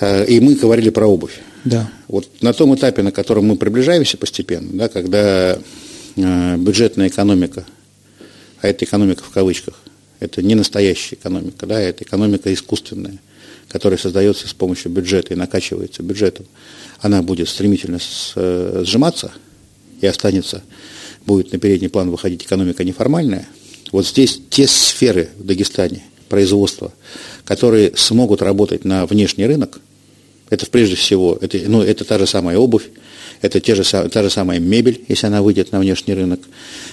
[0.00, 1.40] э, и мы говорили про обувь.
[1.64, 1.90] Да.
[2.08, 5.58] Вот на том этапе, на котором мы приближаемся постепенно, да, когда
[6.16, 7.64] э, бюджетная экономика,
[8.60, 9.74] а это экономика в кавычках,
[10.20, 13.18] это не настоящая экономика, да, это экономика искусственная,
[13.70, 16.44] которая создается с помощью бюджета и накачивается бюджетом.
[16.98, 17.98] Она будет стремительно
[18.34, 19.32] э, сжиматься
[20.00, 20.62] и останется,
[21.24, 23.46] будет на передний план выходить экономика неформальная.
[23.92, 26.92] Вот здесь те сферы в Дагестане производства,
[27.44, 29.80] которые смогут работать на внешний рынок,
[30.48, 32.88] это прежде всего, это, ну, это та же самая обувь,
[33.40, 36.40] это те же, та же самая мебель, если она выйдет на внешний рынок,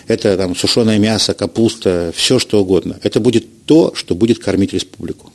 [0.07, 2.99] это там сушеное мясо, капуста, все что угодно.
[3.01, 5.31] Это будет то, что будет кормить республику.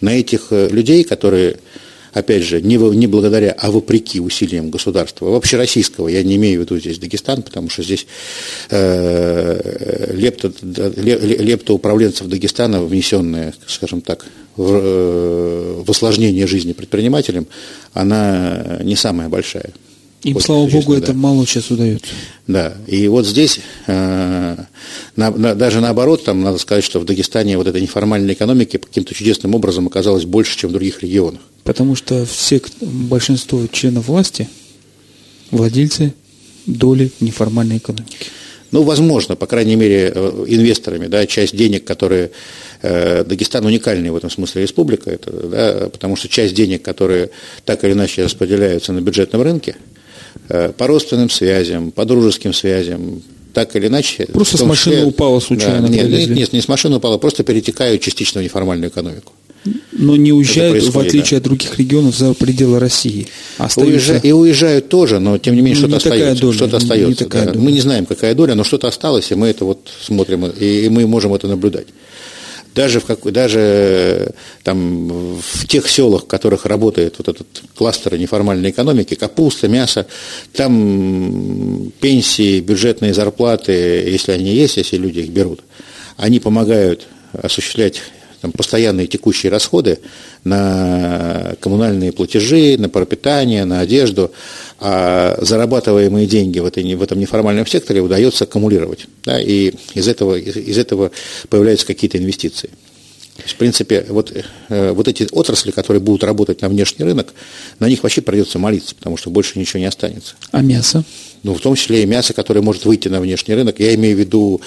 [0.00, 1.56] На этих э, людей, которые,
[2.12, 6.64] опять же, не, не благодаря, а вопреки усилиям государства, вообще российского, я не имею в
[6.64, 8.06] виду здесь Дагестан, потому что здесь
[8.70, 17.46] э, лепта, лепта управленцев Дагестана, внесенная, скажем так, в, э, в осложнение жизни предпринимателям,
[17.92, 19.70] она не самая большая.
[20.22, 20.98] Им, вот, слава богу, да.
[20.98, 22.12] это мало сейчас удается.
[22.46, 24.56] Да, и вот здесь, э,
[25.16, 29.14] на, на, даже наоборот, там надо сказать, что в Дагестане вот этой неформальной экономики каким-то
[29.14, 31.40] чудесным образом оказалось больше, чем в других регионах.
[31.64, 34.48] Потому что все, большинство членов власти–
[35.50, 36.14] владельцы
[36.66, 38.26] доли неформальной экономики.
[38.72, 42.30] Ну, возможно, по крайней мере, э, инвесторами, да, часть денег, которые
[42.82, 47.30] э, Дагестан уникальный в этом смысле республика, это, да, потому что часть денег, которые
[47.64, 49.76] так или иначе распределяются на бюджетном рынке–
[50.48, 54.26] по родственным связям, по дружеским связям, так или иначе.
[54.26, 55.82] Просто с машины числе, упала случайно.
[55.82, 59.32] Да, нет, нет, нет, не с машины упала, просто перетекают частично в неформальную экономику.
[59.92, 63.28] Но не уезжают, в отличие от других регионов, за пределы России.
[63.58, 63.94] Остаются...
[63.94, 66.40] Уезжают, и уезжают тоже, но тем не менее что-то остается.
[66.40, 67.08] Доля, что-то остается.
[67.08, 67.52] Не такая да.
[67.52, 67.64] доля.
[67.64, 71.06] Мы не знаем, какая доля, но что-то осталось, и мы это вот смотрим, и мы
[71.06, 71.88] можем это наблюдать
[72.74, 78.70] даже в, какой, даже там, в тех селах, в которых работает вот этот кластер неформальной
[78.70, 80.06] экономики, капуста, мясо,
[80.52, 85.60] там пенсии, бюджетные зарплаты, если они есть, если люди их берут,
[86.16, 88.02] они помогают осуществлять
[88.40, 89.98] там, постоянные текущие расходы
[90.44, 94.32] на коммунальные платежи, на пропитание, на одежду,
[94.82, 99.06] а зарабатываемые деньги в, этой, в этом неформальном секторе удается аккумулировать.
[99.24, 101.10] Да, и из этого, из этого
[101.50, 102.70] появляются какие-то инвестиции.
[103.44, 104.32] в принципе, вот,
[104.70, 107.34] э, вот эти отрасли, которые будут работать на внешний рынок,
[107.78, 110.34] на них вообще придется молиться, потому что больше ничего не останется.
[110.50, 111.04] А мясо?
[111.42, 113.80] Ну, в том числе и мясо, которое может выйти на внешний рынок.
[113.80, 114.62] Я имею в виду,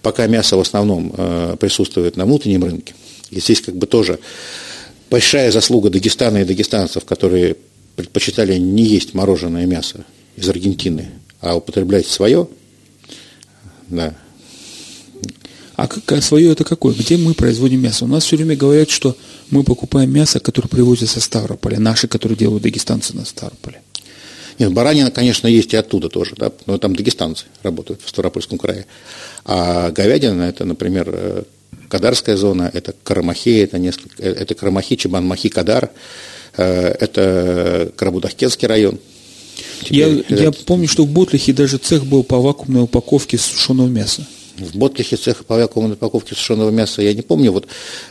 [0.00, 2.94] пока мясо в основном э, присутствует на внутреннем рынке,
[3.30, 4.20] и здесь как бы тоже
[5.10, 7.56] большая заслуга Дагестана и дагестанцев, которые
[7.96, 10.04] предпочитали не есть мороженое мясо
[10.36, 11.08] из Аргентины,
[11.40, 12.48] а употреблять свое.
[13.88, 14.14] Да.
[15.76, 16.94] А как, свое это какое?
[16.94, 18.04] Где мы производим мясо?
[18.04, 19.16] У нас все время говорят, что
[19.50, 23.82] мы покупаем мясо, которое привозят со Ставрополя, наши, которые делают дагестанцы на Ставрополе.
[24.58, 28.86] Нет, баранина, конечно, есть и оттуда тоже, да, но там дагестанцы работают в Ставропольском крае.
[29.44, 31.42] А говядина, это, например, э,
[31.90, 35.90] Кадарская зона, это Карамахи, это, несколько, э, это Карамахи, Чебанмахи, Кадар,
[36.62, 38.98] это Карабудахкенский район.
[39.82, 40.42] Теперь, я, это...
[40.42, 44.26] я помню, что в Ботлихе даже цех был по вакуумной упаковке сушеного мяса.
[44.58, 47.52] В Ботлихе цех по вакуумной упаковке сушеного мяса я не помню.
[47.52, 47.66] Вот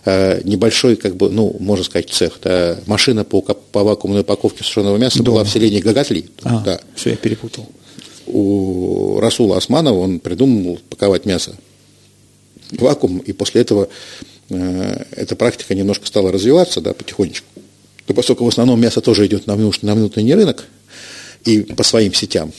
[0.05, 2.39] э, небольшой, как бы, ну, можно сказать, цех.
[2.43, 5.37] Да, машина по, по вакуумной упаковке сушеного мяса Дома.
[5.37, 6.25] была в селении Гагатли.
[6.43, 6.79] А, да.
[6.95, 7.67] все, я перепутал.
[8.27, 11.55] У Расула Османова он придумал паковать мясо
[12.71, 13.87] вакуум, и после этого
[14.49, 17.47] э, эта практика немножко стала развиваться, да, потихонечку.
[18.07, 20.65] Но поскольку в основном мясо тоже идет на, внутренний рынок
[21.43, 22.53] и по своим сетям,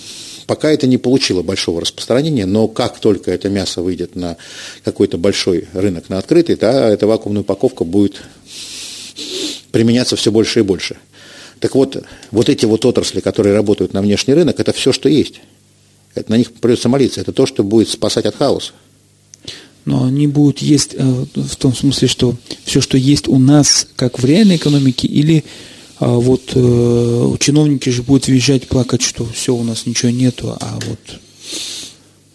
[0.46, 4.36] пока это не получило большого распространения, но как только это мясо выйдет на
[4.84, 8.22] какой-то большой рынок, на открытый, да, эта вакуумная упаковка будет
[9.70, 10.96] применяться все больше и больше.
[11.60, 15.40] Так вот, вот эти вот отрасли, которые работают на внешний рынок, это все, что есть.
[16.14, 17.20] Это, на них придется молиться.
[17.20, 18.72] Это то, что будет спасать от хаоса
[19.86, 24.18] но они будут есть э, в том смысле, что все, что есть у нас, как
[24.18, 25.44] в реальной экономике, или
[25.98, 30.78] а вот э, чиновники же будут визжать, плакать, что все, у нас ничего нету, а
[30.86, 30.98] вот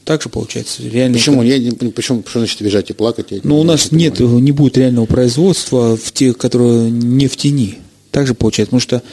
[0.03, 0.81] так же получается.
[0.81, 1.43] Реально почему?
[1.43, 2.23] Я не, почему?
[2.27, 3.27] Что значит визжать и плакать?
[3.31, 7.77] Но ну, у нас нет, не будет реального производства в тех, которые не в тени.
[8.09, 8.71] Так же получается.
[8.71, 9.03] Потому что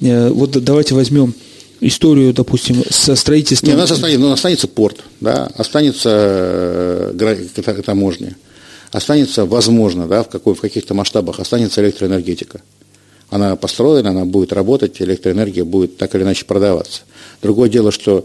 [0.00, 1.34] э, вот давайте возьмем
[1.80, 3.70] историю, допустим, со строительством...
[3.70, 6.10] Не, у нас останется, ну, останется порт, да, останется
[7.14, 8.36] э, таможня,
[8.90, 12.62] останется, возможно, да, в, какой, в каких-то масштабах, останется электроэнергетика.
[13.30, 17.02] Она построена, она будет работать, электроэнергия будет так или иначе продаваться.
[17.42, 18.24] Другое дело, что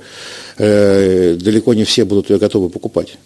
[0.57, 3.17] э, далеко не все будут ее готовы покупать.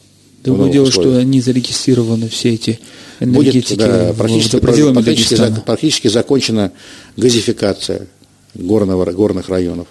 [0.44, 1.14] Другое дело, условиях.
[1.14, 2.80] что они зарегистрированы, все эти
[3.20, 6.72] энергетики будет, да, практически, практически, практически закончена
[7.16, 8.08] газификация
[8.54, 9.88] горного, горных районов.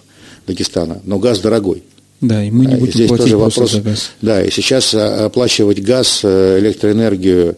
[0.47, 1.83] Дагестана, но газ дорогой.
[2.21, 4.11] Да, и мы не будем Здесь платить тоже вопрос, за газ.
[4.23, 7.57] Да, и сейчас а, оплачивать газ, э, электроэнергию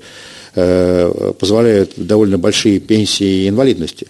[0.54, 4.08] э, позволяют довольно большие пенсии и инвалидности.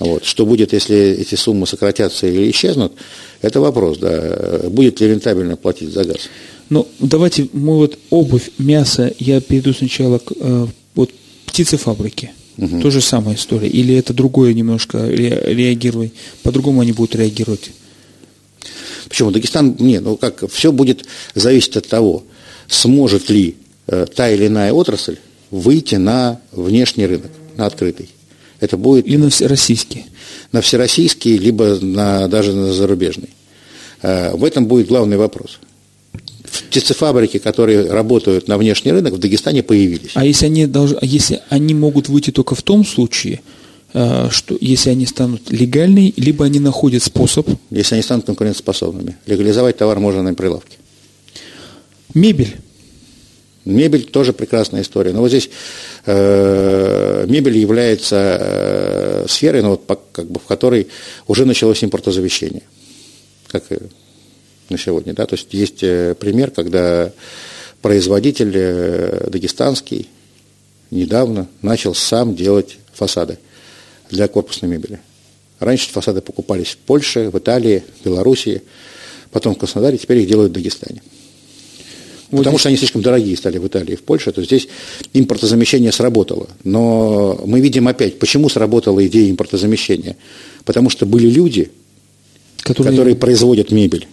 [0.00, 0.24] Вот.
[0.24, 2.92] Что будет, если эти суммы сократятся или исчезнут,
[3.42, 4.60] это вопрос, да.
[4.68, 6.28] Будет ли рентабельно платить за газ?
[6.70, 11.10] Ну, давайте мы вот обувь, мясо, я перейду сначала к э, вот
[11.46, 12.32] птицефабрике.
[12.58, 12.80] Угу.
[12.80, 13.68] То же самая история.
[13.68, 17.70] Или это другое немножко ре, реагировать, по-другому они будут реагировать?
[19.08, 19.30] Почему?
[19.30, 22.24] Дагестан, не, ну как, все будет зависеть от того,
[22.66, 25.16] сможет ли э, та или иная отрасль
[25.50, 28.10] выйти на внешний рынок, на открытый.
[28.60, 29.06] Это будет...
[29.06, 30.06] Или на всероссийский.
[30.52, 33.30] На всероссийский, либо на, даже на зарубежный.
[34.02, 35.58] Э, в этом будет главный вопрос
[36.50, 40.12] птицефабрики, которые работают на внешний рынок, в Дагестане появились.
[40.14, 43.40] А если они, должны, а если они могут выйти только в том случае,
[43.94, 47.48] э, что если они станут легальными, либо они находят способ...
[47.70, 49.16] Если они станут конкурентоспособными.
[49.26, 50.76] Легализовать товар можно на прилавке.
[52.14, 52.56] Мебель.
[53.64, 55.12] Мебель тоже прекрасная история.
[55.12, 55.50] Но вот здесь
[56.06, 59.82] э, мебель является э, сферой, ну, вот,
[60.12, 60.88] как бы, в которой
[61.26, 62.62] уже началось импортозавещение.
[63.48, 63.64] Как
[64.70, 65.14] на сегодня.
[65.14, 65.26] Да?
[65.26, 67.12] То есть есть э, пример, когда
[67.82, 70.08] производитель э, дагестанский
[70.90, 73.38] недавно начал сам делать фасады
[74.10, 75.00] для корпусной мебели.
[75.60, 78.62] Раньше фасады покупались в Польше, в Италии, в Белоруссии,
[79.30, 81.02] потом в Краснодаре, теперь их делают в Дагестане.
[82.30, 82.60] Вот потому здесь...
[82.60, 84.68] что они слишком дорогие стали в Италии и в Польше, то здесь
[85.14, 86.48] импортозамещение сработало.
[86.62, 90.16] Но мы видим опять, почему сработала идея импортозамещения.
[90.64, 91.70] Потому что были люди,
[92.58, 94.06] которые, которые производят мебель.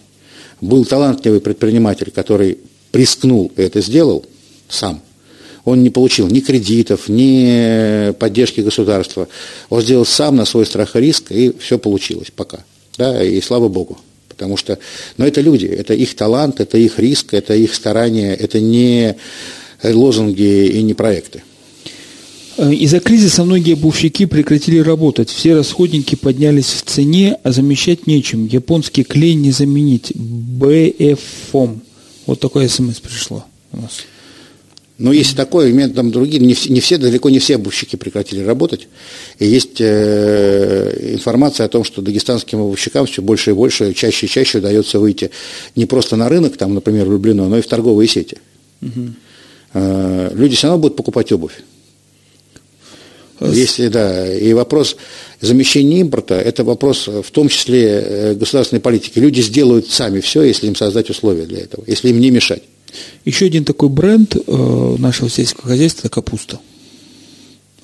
[0.60, 2.58] Был талантливый предприниматель, который
[2.92, 4.24] рискнул и это сделал
[4.68, 5.02] сам.
[5.64, 9.28] Он не получил ни кредитов, ни поддержки государства.
[9.68, 12.64] Он сделал сам на свой страх и риск, и все получилось пока.
[12.96, 13.98] Да, и слава Богу.
[14.28, 14.78] Потому что,
[15.16, 19.16] но это люди, это их талант, это их риск, это их старания, это не
[19.82, 21.42] лозунги и не проекты.
[22.58, 25.30] Э, из-за кризиса многие обувщики прекратили работать.
[25.30, 28.46] Все расходники поднялись в цене, а замещать нечем.
[28.46, 30.12] Японский клей не заменить.
[30.14, 31.82] БФОМ.
[32.26, 34.00] Вот такое смс пришло у нас.
[34.98, 38.42] Но есть такое, и там другие, не все, не все, далеко не все обувщики прекратили
[38.42, 38.88] работать.
[39.38, 44.28] И есть э, информация о том, что дагестанским обувщикам все больше и больше, чаще и
[44.28, 45.30] чаще удается выйти
[45.74, 48.38] не просто на рынок, там, например, в Люблино, но и в торговые сети.
[48.80, 49.08] Угу.
[49.74, 51.62] Э, люди все равно будут покупать обувь.
[53.40, 54.96] Если, да, и вопрос
[55.40, 59.18] замещения импорта, это вопрос в том числе э, государственной политики.
[59.18, 62.62] Люди сделают сами все, если им создать условия для этого, если им не мешать.
[63.24, 66.60] Еще один такой бренд э, нашего сельского хозяйства– это капуста.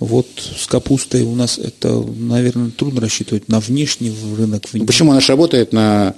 [0.01, 4.65] Вот с капустой у нас это, наверное, трудно рассчитывать на внешний рынок.
[4.73, 6.15] Ну, почему она же работает на...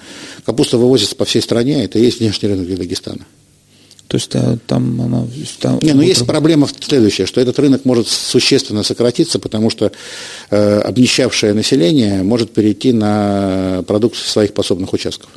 [0.46, 3.26] Капуста вывозится по всей стране, это и есть внешний рынок для Дагестана.
[4.14, 5.26] То есть а, там она...
[5.58, 9.90] Там Не, ну есть проблема следующая, что этот рынок может существенно сократиться, потому что
[10.50, 15.30] э, обнищавшее население может перейти на продукцию своих пособных участков.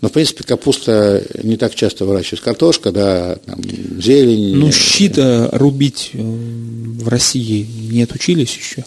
[0.00, 2.42] Но, в принципе, капуста не так часто выращивается.
[2.42, 3.60] Картошка, да, там,
[4.00, 4.56] зелень.
[4.56, 8.86] Ну, щит рубить э, в России не отучились еще?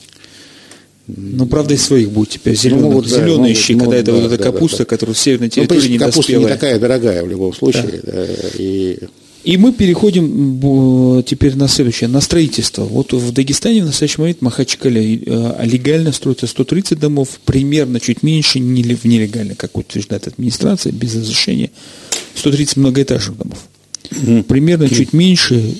[1.17, 2.83] Ну, правда, из своих будет теперь зеленых.
[2.83, 5.13] Ну, могут, зеленые могут, щи, могут, когда это да, вот эта да, капуста, да, которая
[5.13, 8.01] в северной ну, территории ну, не капуста не такая дорогая в любом случае.
[8.03, 8.11] Да.
[8.13, 8.99] Да, и
[9.43, 12.83] и мы переходим теперь на следующее, на строительство.
[12.83, 18.59] Вот в Дагестане в настоящий момент Махачкале э, легально строится 130 домов, примерно чуть меньше
[18.59, 21.71] в нелегально, как утверждает администрация, без разрешения,
[22.35, 23.57] 130 многоэтажных домов.
[24.11, 24.43] Угу.
[24.43, 24.93] Примерно угу.
[24.93, 25.75] чуть меньше,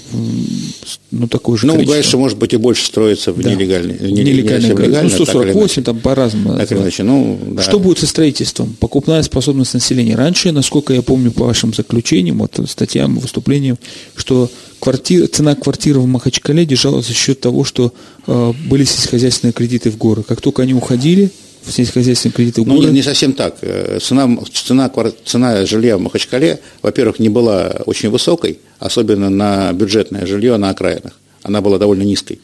[1.12, 1.96] ну, такой же Ну, количество.
[1.96, 3.54] дальше, может быть, и больше строится в да.
[3.54, 3.98] нелегальной.
[4.00, 5.04] Нелегальной.
[5.04, 6.58] Ну, 148, там по-разному.
[6.58, 7.62] Так иначе, ну, да.
[7.62, 8.76] Что будет со строительством?
[8.80, 10.16] Покупная способность населения.
[10.16, 13.78] Раньше, насколько я помню по вашим заключениям, вот статьям, выступлениям,
[14.16, 17.94] что квартира, цена квартиры в Махачкале держалась за счет того, что
[18.28, 20.24] э, были сельскохозяйственные кредиты в горы.
[20.24, 23.58] Как только они уходили, в сельскохозяйственные кредиты в Ну, не, не совсем так.
[23.62, 24.92] Э, цена, цена,
[25.26, 31.20] цена жилья в Махачкале, во-первых, не была очень высокой, особенно на бюджетное жилье на окраинах.
[31.44, 32.40] Она была довольно низкой.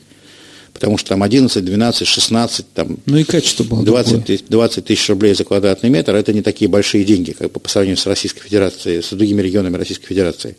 [0.74, 5.34] Потому что там 11, 12, 16, там, ну и качество было 20, 20 тысяч рублей
[5.34, 9.02] за квадратный метр, это не такие большие деньги, как бы по сравнению с Российской Федерацией,
[9.02, 10.56] с другими регионами Российской Федерации.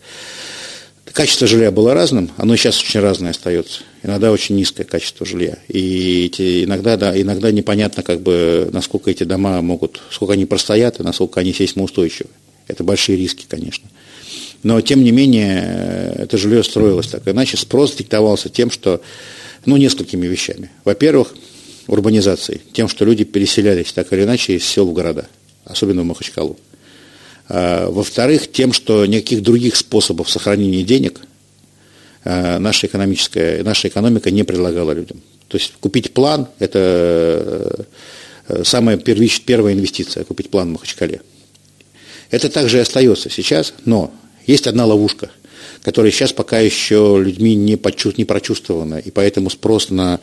[1.19, 3.81] Качество жилья было разным, оно сейчас очень разное остается.
[4.05, 5.59] Иногда очень низкое качество жилья.
[5.67, 11.01] И эти, иногда, да, иногда непонятно, как бы, насколько эти дома могут, сколько они простоят
[11.01, 12.31] и насколько они сейсмоустойчивы.
[12.69, 13.89] Это большие риски, конечно.
[14.63, 17.27] Но, тем не менее, это жилье строилось так.
[17.27, 19.01] Иначе спрос диктовался тем, что,
[19.65, 20.71] ну, несколькими вещами.
[20.85, 21.35] Во-первых,
[21.89, 25.27] урбанизацией, тем, что люди переселялись так или иначе из сел в города,
[25.65, 26.57] особенно в Махачкалу.
[27.49, 31.21] А, во-вторых, тем, что никаких других способов сохранения денег
[32.25, 35.23] а, наша, экономическая, наша экономика не предлагала людям.
[35.49, 37.87] То есть купить план– это
[38.49, 41.23] э, самая первич, первая инвестиция, купить план в Махачкале.
[42.31, 44.13] Это также и остается сейчас, но
[44.47, 45.31] есть одна ловушка,
[45.83, 50.21] которая сейчас пока еще людьми не, почу, не прочувствована, и поэтому спрос на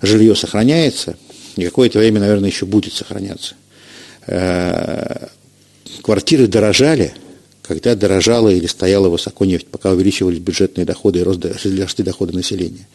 [0.00, 1.16] жилье сохраняется,
[1.56, 3.56] и какое-то время, наверное, еще будет сохраняться.
[6.08, 7.12] Квартиры дорожали,
[7.60, 12.88] когда дорожала или стояла высоко нефть, пока увеличивались бюджетные доходы и росли доходы населения.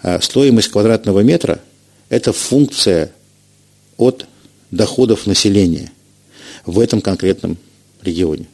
[0.00, 1.58] А стоимость квадратного метра–
[2.08, 3.10] это функция
[3.96, 4.26] от
[4.70, 5.90] доходов населения
[6.64, 7.58] в этом конкретном
[8.00, 8.46] регионе.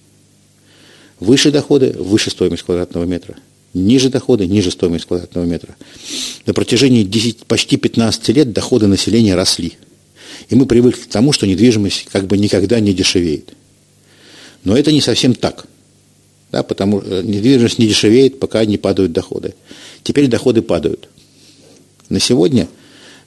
[1.20, 3.36] Выше доходы– выше стоимость квадратного метра.
[3.74, 5.76] Ниже доходы– ниже стоимость квадратного метра.
[6.46, 9.74] На протяжении 10, почти 15 лет доходы населения росли.
[10.48, 13.52] И мы привыкли к тому, что недвижимость как бы никогда не дешевеет.
[14.64, 15.66] Но это не совсем так.
[16.50, 19.54] Да, потому что недвижимость не дешевеет, пока не падают доходы.
[20.02, 21.08] Теперь доходы падают.
[22.10, 22.68] На сегодня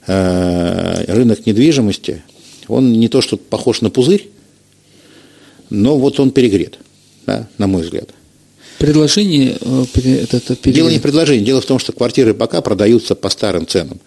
[0.06, 2.22] э, рынок недвижимости,
[2.68, 4.28] он не то что похож на пузырь,
[5.70, 6.78] но вот он перегрет,
[7.26, 8.10] да, на мой взгляд.
[8.78, 10.74] Предложение э, это, это перегрет.
[10.74, 13.98] Дело не в предложении, дело в том, что квартиры пока продаются по старым ценам,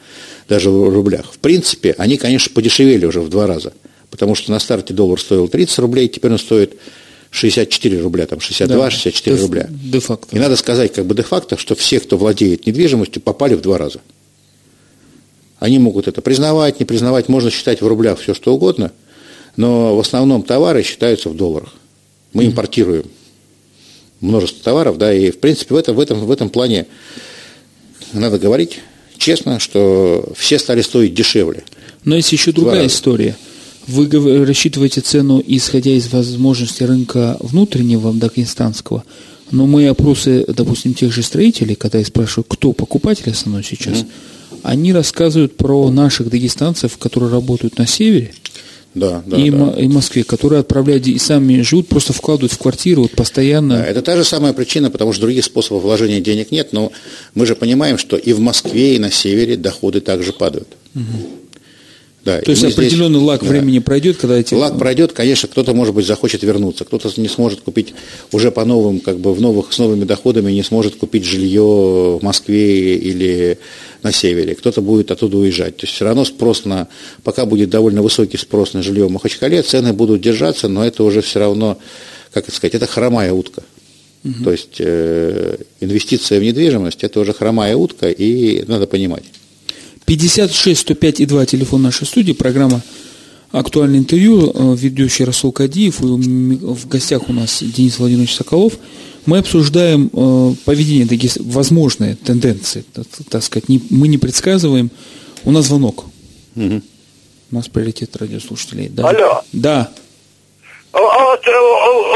[0.48, 1.34] даже в рублях.
[1.34, 3.74] В принципе, они, конечно, подешевели уже в два раза,
[4.10, 6.78] потому что на старте доллар стоил 30 рублей, теперь он стоит
[7.32, 9.68] 64 рубля, там 62-64 Да, рубля.
[9.70, 10.36] де-факто.
[10.36, 14.02] И надо сказать как бы де-факто, что все, кто владеет недвижимостью, попали в два раза.
[15.60, 18.92] Они могут это признавать, не признавать, можно считать в рублях все что угодно,
[19.58, 21.74] но в основном товары считаются в долларах.
[22.34, 23.06] Мы импортируем
[24.22, 26.88] множество товаров, да, и в принципе в этом, в этом, в этом плане
[28.14, 28.80] надо говорить
[29.18, 31.64] честно, что все стали стоить дешевле.
[32.06, 33.36] Но есть еще другая история.
[33.90, 39.04] Вы рассчитываете цену, исходя из возможности рынка внутреннего дагестанского,
[39.50, 44.06] но мои опросы, допустим, тех же строителей, когда я спрашиваю, кто покупатель основной сейчас,
[44.62, 48.32] они рассказывают про наших дагестанцев, которые работают на севере
[48.94, 49.74] Да, да, и, да.
[49.80, 53.78] И Москве, которые отправляют и сами живут, просто вкладывают в квартиру вот постоянно.
[53.78, 56.92] Да, Это та же самая причина, потому что других способов вложения денег нет, но
[57.34, 60.68] мы же понимаем, что и в Москве, и на севере доходы также падают.
[62.30, 63.48] Да, То есть мы здесь- определенный лак да.
[63.48, 64.54] времени пройдет, когда эти...
[64.54, 67.94] Лак пройдет, конечно, кто-то, может быть, захочет вернуться, кто-то не сможет купить
[68.32, 72.20] уже по новым, как бы в новых, с новыми доходами не сможет купить жилье в
[72.22, 73.58] Москве или
[74.04, 75.78] на севере, кто-то будет оттуда уезжать.
[75.78, 76.88] То есть все равно спрос на,
[77.24, 81.22] пока будет довольно высокий спрос на жилье в Махачкале, цены будут держаться, но это уже
[81.22, 81.80] все равно,
[82.32, 83.64] как это сказать, это хромая утка.
[84.44, 89.24] То есть э, инвестиция в недвижимость это уже хромая утка, и надо понимать.
[90.14, 92.82] 56 105 и 2 телефон нашей студии, программа
[93.52, 98.74] «Актуальное интервью», э, ведущий Расул Кадиев, и в гостях у нас Денис Владимирович Соколов.
[99.28, 102.84] Мы обсуждаем э, поведение, Дагес- возможные тенденции,
[103.30, 104.90] так, сказать, не- мы не предсказываем.
[105.46, 106.06] У нас звонок.
[106.56, 106.82] Мгм.
[107.52, 108.90] У нас приоритет радиослушателей.
[108.90, 109.10] Да.
[109.10, 109.42] Алло.
[109.54, 109.92] Да.
[110.92, 111.52] А Вот, э,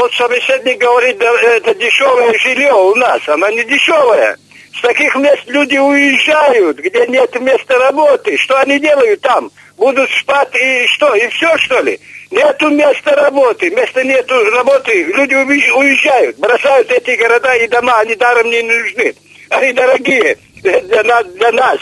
[0.00, 4.36] вот собеседник говорит, да, это дешевое жилье у нас, оно не дешевое.
[4.76, 8.36] С таких мест люди уезжают, где нет места работы.
[8.36, 9.50] Что они делают там?
[9.76, 11.14] Будут спать и что?
[11.14, 11.98] И все, что ли?
[12.30, 13.70] Нету места работы.
[13.70, 15.04] Места нету работы.
[15.04, 18.00] Люди уезжают, бросают эти города и дома.
[18.00, 19.14] Они даром не нужны.
[19.50, 21.78] Они дорогие для, для нас.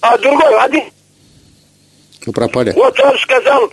[0.00, 0.84] А другой, один
[2.26, 2.72] Вы пропали.
[2.72, 3.70] вот он сказал,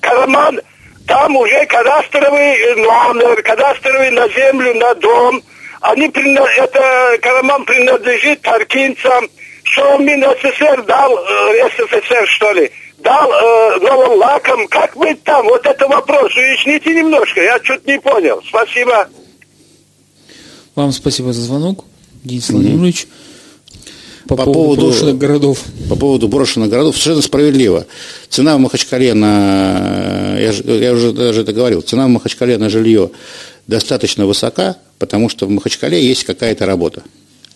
[0.00, 0.60] Караман,
[1.08, 5.42] там уже кадастровый номер, кадастровый на землю, на дом.
[5.82, 9.28] Они, это Караман принадлежит таркинцам.
[9.64, 14.68] Что Мин СССР дал, э, СССР что ли, дал э, новым лаком.
[14.68, 15.44] Как быть там?
[15.46, 16.34] Вот это вопрос.
[16.36, 18.42] Уясните немножко, я чуть не понял.
[18.46, 19.08] Спасибо.
[20.74, 21.84] Вам спасибо за звонок,
[22.24, 23.06] Денис Владимирович.
[24.28, 25.58] По, По поводу, брошенных городов.
[25.88, 27.86] По поводу брошенных городов совершенно справедливо.
[28.28, 32.70] Цена в Махачкале на, я, же- я уже даже это говорил, цена в Махачкале на
[32.70, 33.10] жилье
[33.66, 37.02] достаточно высока, потому что в Махачкале есть какая-то работа.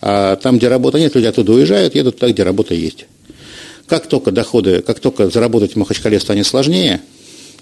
[0.01, 3.07] А там, где работы нет, люди оттуда уезжают, едут туда, где работа есть.
[3.87, 7.01] Как только доходы, как только заработать в Махачкале станет сложнее,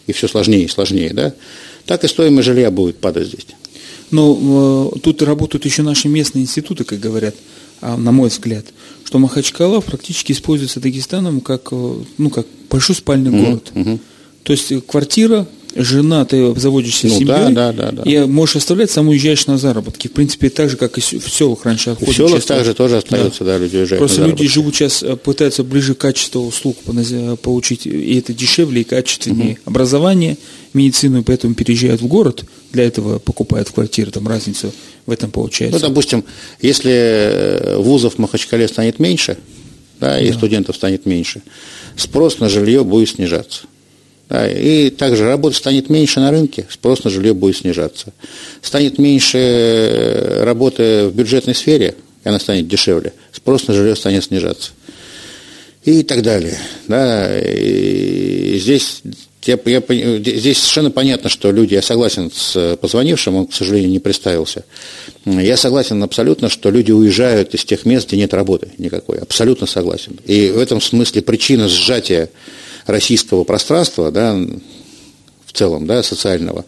[0.07, 1.35] и все сложнее и сложнее, да,
[1.87, 3.47] так и стоимость жилья будет падать здесь.
[4.11, 7.35] Но э, тут работают еще наши местные институты, как говорят,
[7.81, 8.65] а, на мой взгляд,
[9.05, 13.73] что Махачкала практически используется Дагестаном как, э, ну, как большой спальный город.
[14.43, 18.03] То есть квартира, жена, ты обзаводишься Ну, семьей, да, да, да, да.
[18.11, 20.09] и можешь оставлять, сам уезжаешь на заработки.
[20.09, 22.15] В принципе, так же, как и в селах раньше отходят.
[22.15, 25.95] в селах также тоже остается, да, люди уезжают Просто люди живут сейчас, э, пытаются ближе
[25.95, 30.37] качество услуг поназ- получить, и это дешевле и качественнее образование,
[30.73, 34.73] медицину, и поэтому переезжают в город, для этого покупают квартиры, там разница
[35.07, 35.81] в этом Ну, получается.
[35.81, 36.25] допустим,
[36.61, 39.37] если э, вузов в Махачкале станет меньше,
[40.01, 41.43] да, и студентов станет меньше,
[41.97, 43.63] спрос на жилье будет снижаться.
[44.29, 48.13] Да, и также работы станет меньше на рынке, спрос на жилье будет снижаться.
[48.63, 51.95] Станет меньше э, работы в бюджетной сфере,
[52.25, 54.73] и она станет дешевле, спрос на жилье станет снижаться.
[55.85, 56.57] И так далее.
[56.89, 59.03] Да, и здесь,
[59.45, 63.91] я, я здесь совершенно понятно, что люди, я согласен с э, позвонившим, он, к сожалению,
[63.91, 64.65] не представился.
[65.27, 69.19] Я согласен абсолютно, что люди уезжают из тех мест, где нет работы никакой.
[69.19, 70.19] Абсолютно согласен.
[70.25, 72.31] И в этом смысле причина сжатия
[72.87, 74.37] российского пространства, да,
[75.47, 76.65] в целом, да, социального,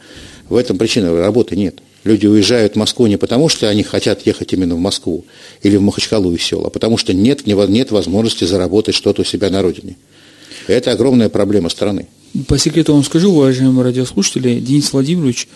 [0.48, 1.80] в этом причина работы нет.
[2.04, 5.24] Люди уезжают в Москву не потому, что они хотят ехать именно в Москву
[5.62, 9.50] или в Махачкалу и сел, а потому что нет, нет возможности заработать что-то у себя
[9.50, 9.96] на родине.
[10.68, 12.06] Это огромная проблема страны.
[12.46, 15.48] По секрету вам скажу, уважаемые радиослушатели, Денис Владимирович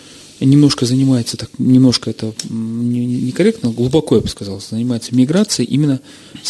[0.45, 5.99] немножко занимается, так немножко это некорректно, глубоко, я бы сказал, занимается миграцией именно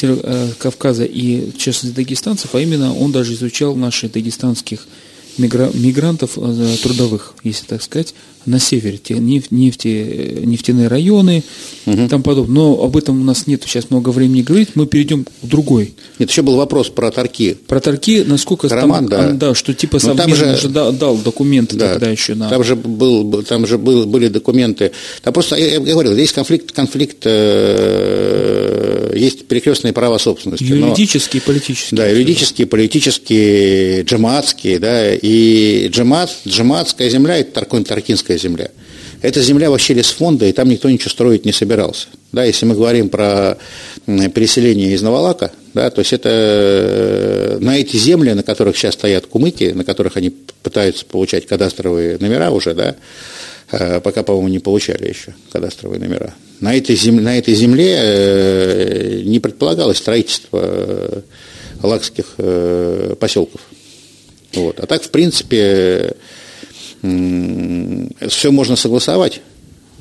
[0.01, 4.87] э, Кавказа и, в частности, дагестанцев, а именно он даже изучал наших дагестанских
[5.37, 8.13] мигра- мигрантов э, трудовых, если так сказать,
[8.47, 11.43] на севере, те неф- нефти, нефтяные районы
[11.85, 12.55] и тому подобное.
[12.55, 15.93] Но об этом у нас нет сейчас много времени говорить, мы перейдем к другой.
[16.17, 17.55] Нет, еще был вопрос про торки.
[17.67, 19.51] Про торки, насколько Роман, там, да.
[19.51, 22.49] а, что типа Ну, там же- же да- дал документы Да, тогда еще на...
[22.49, 24.91] Там же, был, там же был, были документы.
[25.21, 28.40] Там просто, я, я говорил, есть конфликт, конфликт э,
[29.13, 30.63] есть перекрестные права собственности.
[30.63, 31.97] но- юридические и политические.
[31.97, 38.69] Да, юридические, политические, джамаатские, да, и джамаат, джамаатская земля– это Таркон, Таркинская земля.
[39.21, 42.07] Эта земля вообще лесфонда, и там никто ничего строить не собирался.
[42.31, 43.57] Да, если мы говорим про
[44.05, 49.27] переселение из Новолака, да, то есть это э, на эти земли, на которых сейчас стоят
[49.27, 50.33] кумыки, на которых они
[50.63, 52.95] пытаются получать кадастровые номера уже, да,
[54.03, 56.33] пока, по-моему, не получали еще кадастровые номера.
[56.59, 61.21] На этой земле, на этой земле э, не предполагалось строительство э,
[61.81, 63.61] лакских э, поселков.
[64.53, 64.79] Вот.
[64.79, 66.15] А так, в принципе,
[67.01, 69.41] все можно согласовать.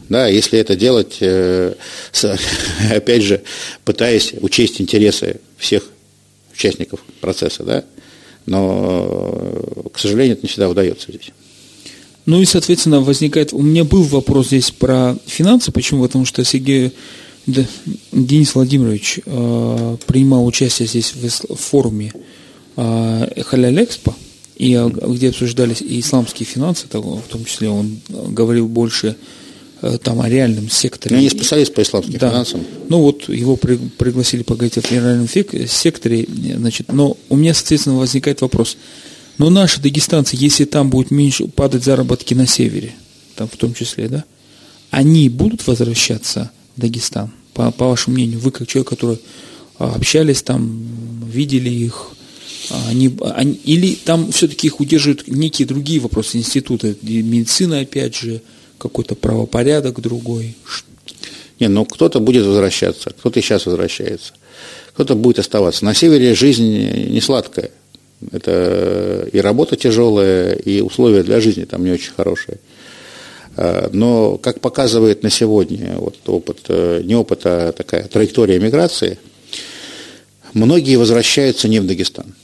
[0.08, 1.74] Да, если это делать, э,
[2.90, 3.42] опять же,
[3.84, 5.84] пытаясь учесть интересы всех
[6.52, 7.84] участников процесса, да,
[8.44, 11.30] но, э, к сожалению, это не всегда удается здесь.
[12.26, 13.52] Ну и, соответственно, возникает...
[13.52, 15.72] У меня был вопрос здесь про финансы.
[15.72, 16.02] Почему?
[16.02, 16.92] Потому что Сергей
[17.46, 17.64] да,
[18.12, 22.12] Денис Владимирович э, принимал участие здесь в, в форуме
[22.76, 24.14] э, Халяль Экспо,
[24.56, 29.16] и, где обсуждались и исламские финансы, в том числе он говорил больше
[29.80, 31.16] э, там о реальном секторе.
[31.16, 32.30] Я не специалист по исламским Да.
[32.30, 32.60] финансам.
[32.90, 37.96] Ну вот его при- пригласили поговорить о федеральном фек- секторе, значит, но у меня, соответственно,
[37.96, 38.76] возникает вопрос.
[39.40, 42.92] Но наши дагестанцы, если там будет меньше падать заработки на севере,
[43.36, 44.24] там в том числе, да,
[44.90, 48.40] они будут возвращаться в Дагестан, по, по вашему мнению?
[48.40, 49.18] Вы как человек, который
[49.78, 52.10] а, общались там, видели их,
[52.68, 58.14] а, они, они- или там все-таки их удерживают некие другие вопросы, институты, и медицина, опять
[58.14, 58.42] же,
[58.76, 60.54] какой-то правопорядок другой.
[61.58, 64.34] Не, ну кто-то будет возвращаться, кто-то сейчас возвращается,
[64.92, 65.86] кто-то будет оставаться.
[65.86, 66.66] На севере жизнь
[67.08, 67.70] не сладкая.
[68.32, 72.58] Это и работа тяжелая, и условия для жизни там не очень хорошие.
[73.56, 79.18] А, Но, как показывает на сегодня вот опыт, э, не опыт, а такая траектория миграции,
[80.52, 82.34] многие возвращаются не в Дагестан.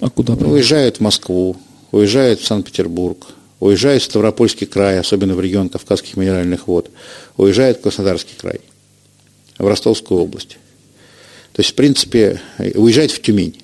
[0.00, 0.34] А куда?
[0.34, 1.56] Уезжают в Москву,
[1.90, 3.26] уезжают в Санкт-Петербург,
[3.60, 6.90] уезжают в Ставропольский край, особенно в регион Кавказских минеральных вод,
[7.36, 8.60] уезжают в Краснодарский край,
[9.58, 10.58] в Ростовскую область.
[11.52, 13.56] То есть, в принципе, уезжают в Тюмень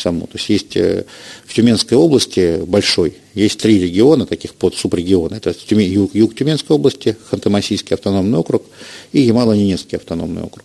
[0.00, 0.26] саму.
[0.26, 1.04] То есть, есть э,
[1.44, 5.36] в Тюменской области большой, есть три региона, таких под субрегиона.
[5.36, 8.64] Это юг, юг Тюменской области, Ханты-Мансийский автономный округ
[9.12, 10.64] и Ямало-Ненецкий автономный округ.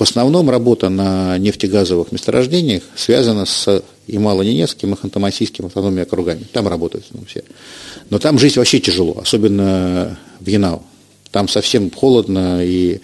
[0.00, 6.46] В основном работа на нефтегазовых месторождениях связана с Ямало-Ненецким и Ханты-Мансийским автономными округами.
[6.50, 7.44] Там работают ну, все.
[8.08, 10.82] Но там жить вообще тяжело, особенно в Янау.
[11.30, 13.00] Там совсем холодно, и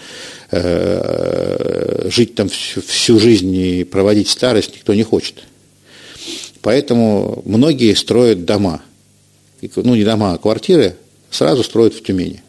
[0.51, 5.45] э, жить там всю, всю жизнь и проводить старость никто не хочет.
[6.67, 8.83] Поэтому многие строят дома.
[9.77, 10.97] Ну, не дома, а квартиры
[11.31, 12.43] сразу строят в Тюмени.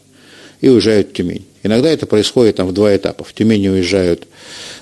[0.60, 1.46] И уезжают в Тюмень.
[1.62, 3.22] Иногда это происходит там в два этапа.
[3.22, 4.26] В Тюмени уезжают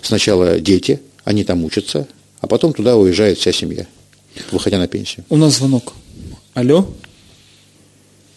[0.00, 2.08] сначала дети, они там учатся,
[2.40, 3.86] а потом туда уезжает вся семья,
[4.52, 5.26] выходя на пенсию.
[5.28, 5.92] У нас звонок.
[6.54, 6.88] Алло?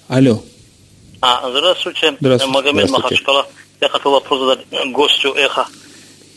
[0.10, 0.44] Алло.
[1.22, 2.18] А, здравствуйте.
[2.20, 2.54] Здравствуйте.
[2.54, 3.24] Магомед Здравствуйте.
[3.24, 3.48] Махачкала.
[3.80, 5.66] Я хотел вопрос задать гостю Эхо.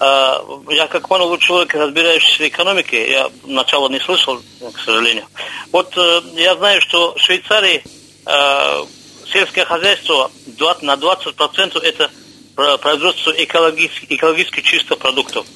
[0.04, 4.42] А, Я, как понял, человек, разбирающийся в экономике, я начало не слышал,
[4.72, 5.24] к сожалению.
[5.70, 7.84] Вот э, я знаю, что в Швейцарии
[8.26, 8.84] э,
[9.32, 12.10] сельское хозяйство 20 на 20% это
[12.56, 15.46] про- производство экологически, экологически чистых продуктов.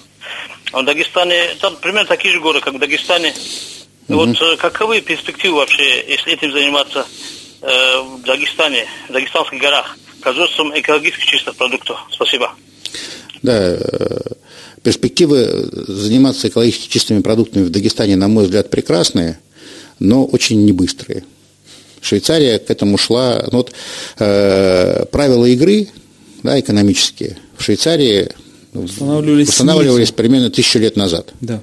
[0.72, 3.34] А в Дагестане, там примерно такие же горы, как в Дагестане.
[4.06, 7.04] Вот э, каковы перспективы вообще, если этим заниматься
[7.62, 11.98] э, в Дагестане, в Дагестанских горах, производством экологически чистых продуктов?
[12.12, 12.54] Спасибо.
[13.42, 14.20] Да, э,
[14.82, 19.38] перспективы заниматься экологически чистыми продуктами в Дагестане, на мой взгляд, прекрасные,
[19.98, 21.24] но очень небыстрые.
[22.00, 23.44] Швейцария к этому шла.
[23.50, 23.72] Ну, вот,
[24.18, 25.88] э, правила игры
[26.42, 28.28] да, экономические в Швейцарии
[28.72, 30.14] Устанавливались устанавливались снизу.
[30.14, 31.32] примерно тысячу лет назад.
[31.40, 31.60] Да.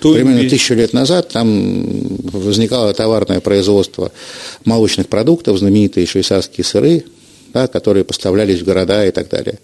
[0.00, 4.10] То Примерно и- тысячу лет назад там возникало товарное производство
[4.64, 7.04] молочных продуктов, знаменитые швейцарские сыры,
[7.52, 9.58] да, которые поставлялись в города и так далее.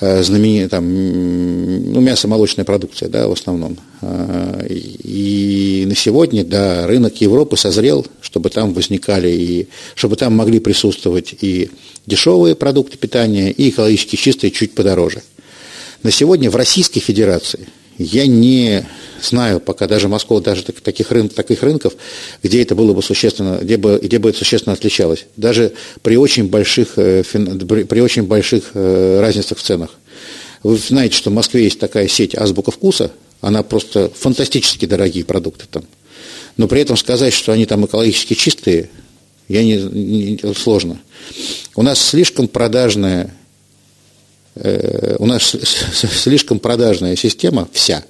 [0.00, 3.78] Э, Знаменитые там, ну, мясо-молочная продукция, да, в основном.
[4.02, 10.58] Э, и на сегодня, да, рынок Европы созрел, чтобы там возникали и чтобы там могли
[10.58, 11.70] присутствовать и
[12.06, 15.22] дешевые продукты питания, и экологически чистые чуть подороже.
[16.02, 17.68] На сегодня в Российской Федерации
[17.98, 18.86] Я не
[19.22, 21.94] знаю пока даже Москву, даже таких, рын, таких рынков,
[22.42, 25.26] где это было бы существенно, где бы, где бы это существенно отличалось.
[25.36, 25.72] Даже
[26.02, 29.90] при очень больших, э, при очень больших э, разницах в ценах.
[30.62, 35.66] Вы знаете, что в Москве есть такая сеть «Азбука вкуса», она просто фантастически дорогие продукты
[35.70, 35.84] там.
[36.56, 38.88] Но при этом сказать, что они там экологически чистые,
[39.48, 41.00] я не, не сложно.
[41.76, 43.34] У нас слишком продажная
[44.56, 45.56] у нас
[45.92, 48.04] слишком продажная система вся,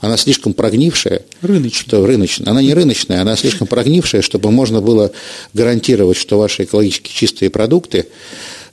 [0.00, 1.80] она слишком прогнившая, рыночная.
[1.80, 5.10] что рыночная, она не рыночная, она слишком прогнившая, чтобы можно было
[5.54, 8.06] гарантировать, что ваши экологически чистые продукты,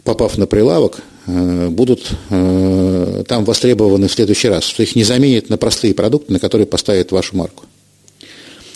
[0.03, 5.49] попав на прилавок, э, будут э, там востребованы в следующий раз, что их не заменят
[5.49, 7.63] на простые продукты, на которые поставят вашу марку.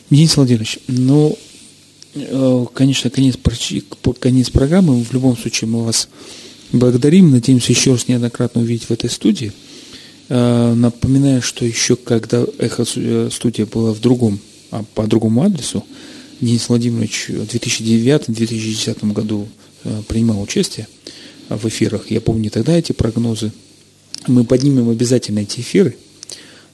[0.10, 1.38] Денис Владимирович, ну,
[2.74, 3.36] конечно, конец,
[4.20, 6.08] конец программы, в любом случае мы вас
[6.74, 9.54] Благодарим, надеемся еще раз неоднократно увидеть в этой студии.
[10.28, 14.40] Э, напоминаю, что еще когда Эхо э, была в другом,
[14.72, 15.86] а по другому адресу,
[16.42, 19.48] Денис Владимирович в 2009-2010 году
[19.86, 20.88] э, принимал участие
[21.48, 22.12] в эфирах.
[22.12, 23.54] Я помню тогда эти прогнозы.
[24.28, 25.96] Мы поднимем обязательно эти эфиры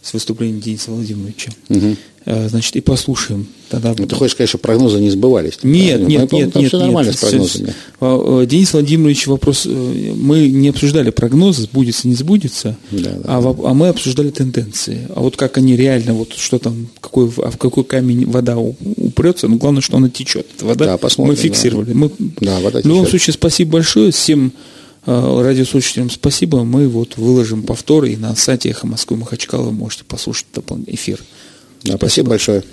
[0.03, 1.51] с выступлением Дениса Владимировича.
[1.69, 1.95] Угу.
[2.25, 3.47] Э, значит, и послушаем.
[3.69, 3.95] Тогда...
[3.97, 5.59] Ну, ты хочешь сказать, что прогнозы не сбывались?
[5.63, 6.67] Нет, нет, нет, нет, нет.
[6.67, 7.17] Все нормально нет.
[7.17, 7.73] с прогнозами.
[7.99, 13.21] А, э, Денис Владимирович, вопрос, э, мы не обсуждали прогнозы, сбудется, не сбудется, да, да,
[13.25, 13.69] а, да.
[13.69, 15.07] а мы обсуждали тенденции.
[15.15, 19.47] А вот как они реально, вот что там, какой, а в какой камень вода упрется,
[19.47, 20.47] ну, главное, что она течет.
[20.55, 21.91] Эта вода да, посмотрим, мы фиксировали.
[21.91, 21.93] Да.
[21.93, 24.53] Мы, да, вода в любом случае, спасибо большое всем
[25.05, 26.63] радиослушателям спасибо.
[26.63, 30.47] Мы вот выложим повторы и на сайте Эхо Москвы Махачкала вы можете послушать
[30.87, 31.19] эфир.
[31.83, 32.63] Да, спасибо большое.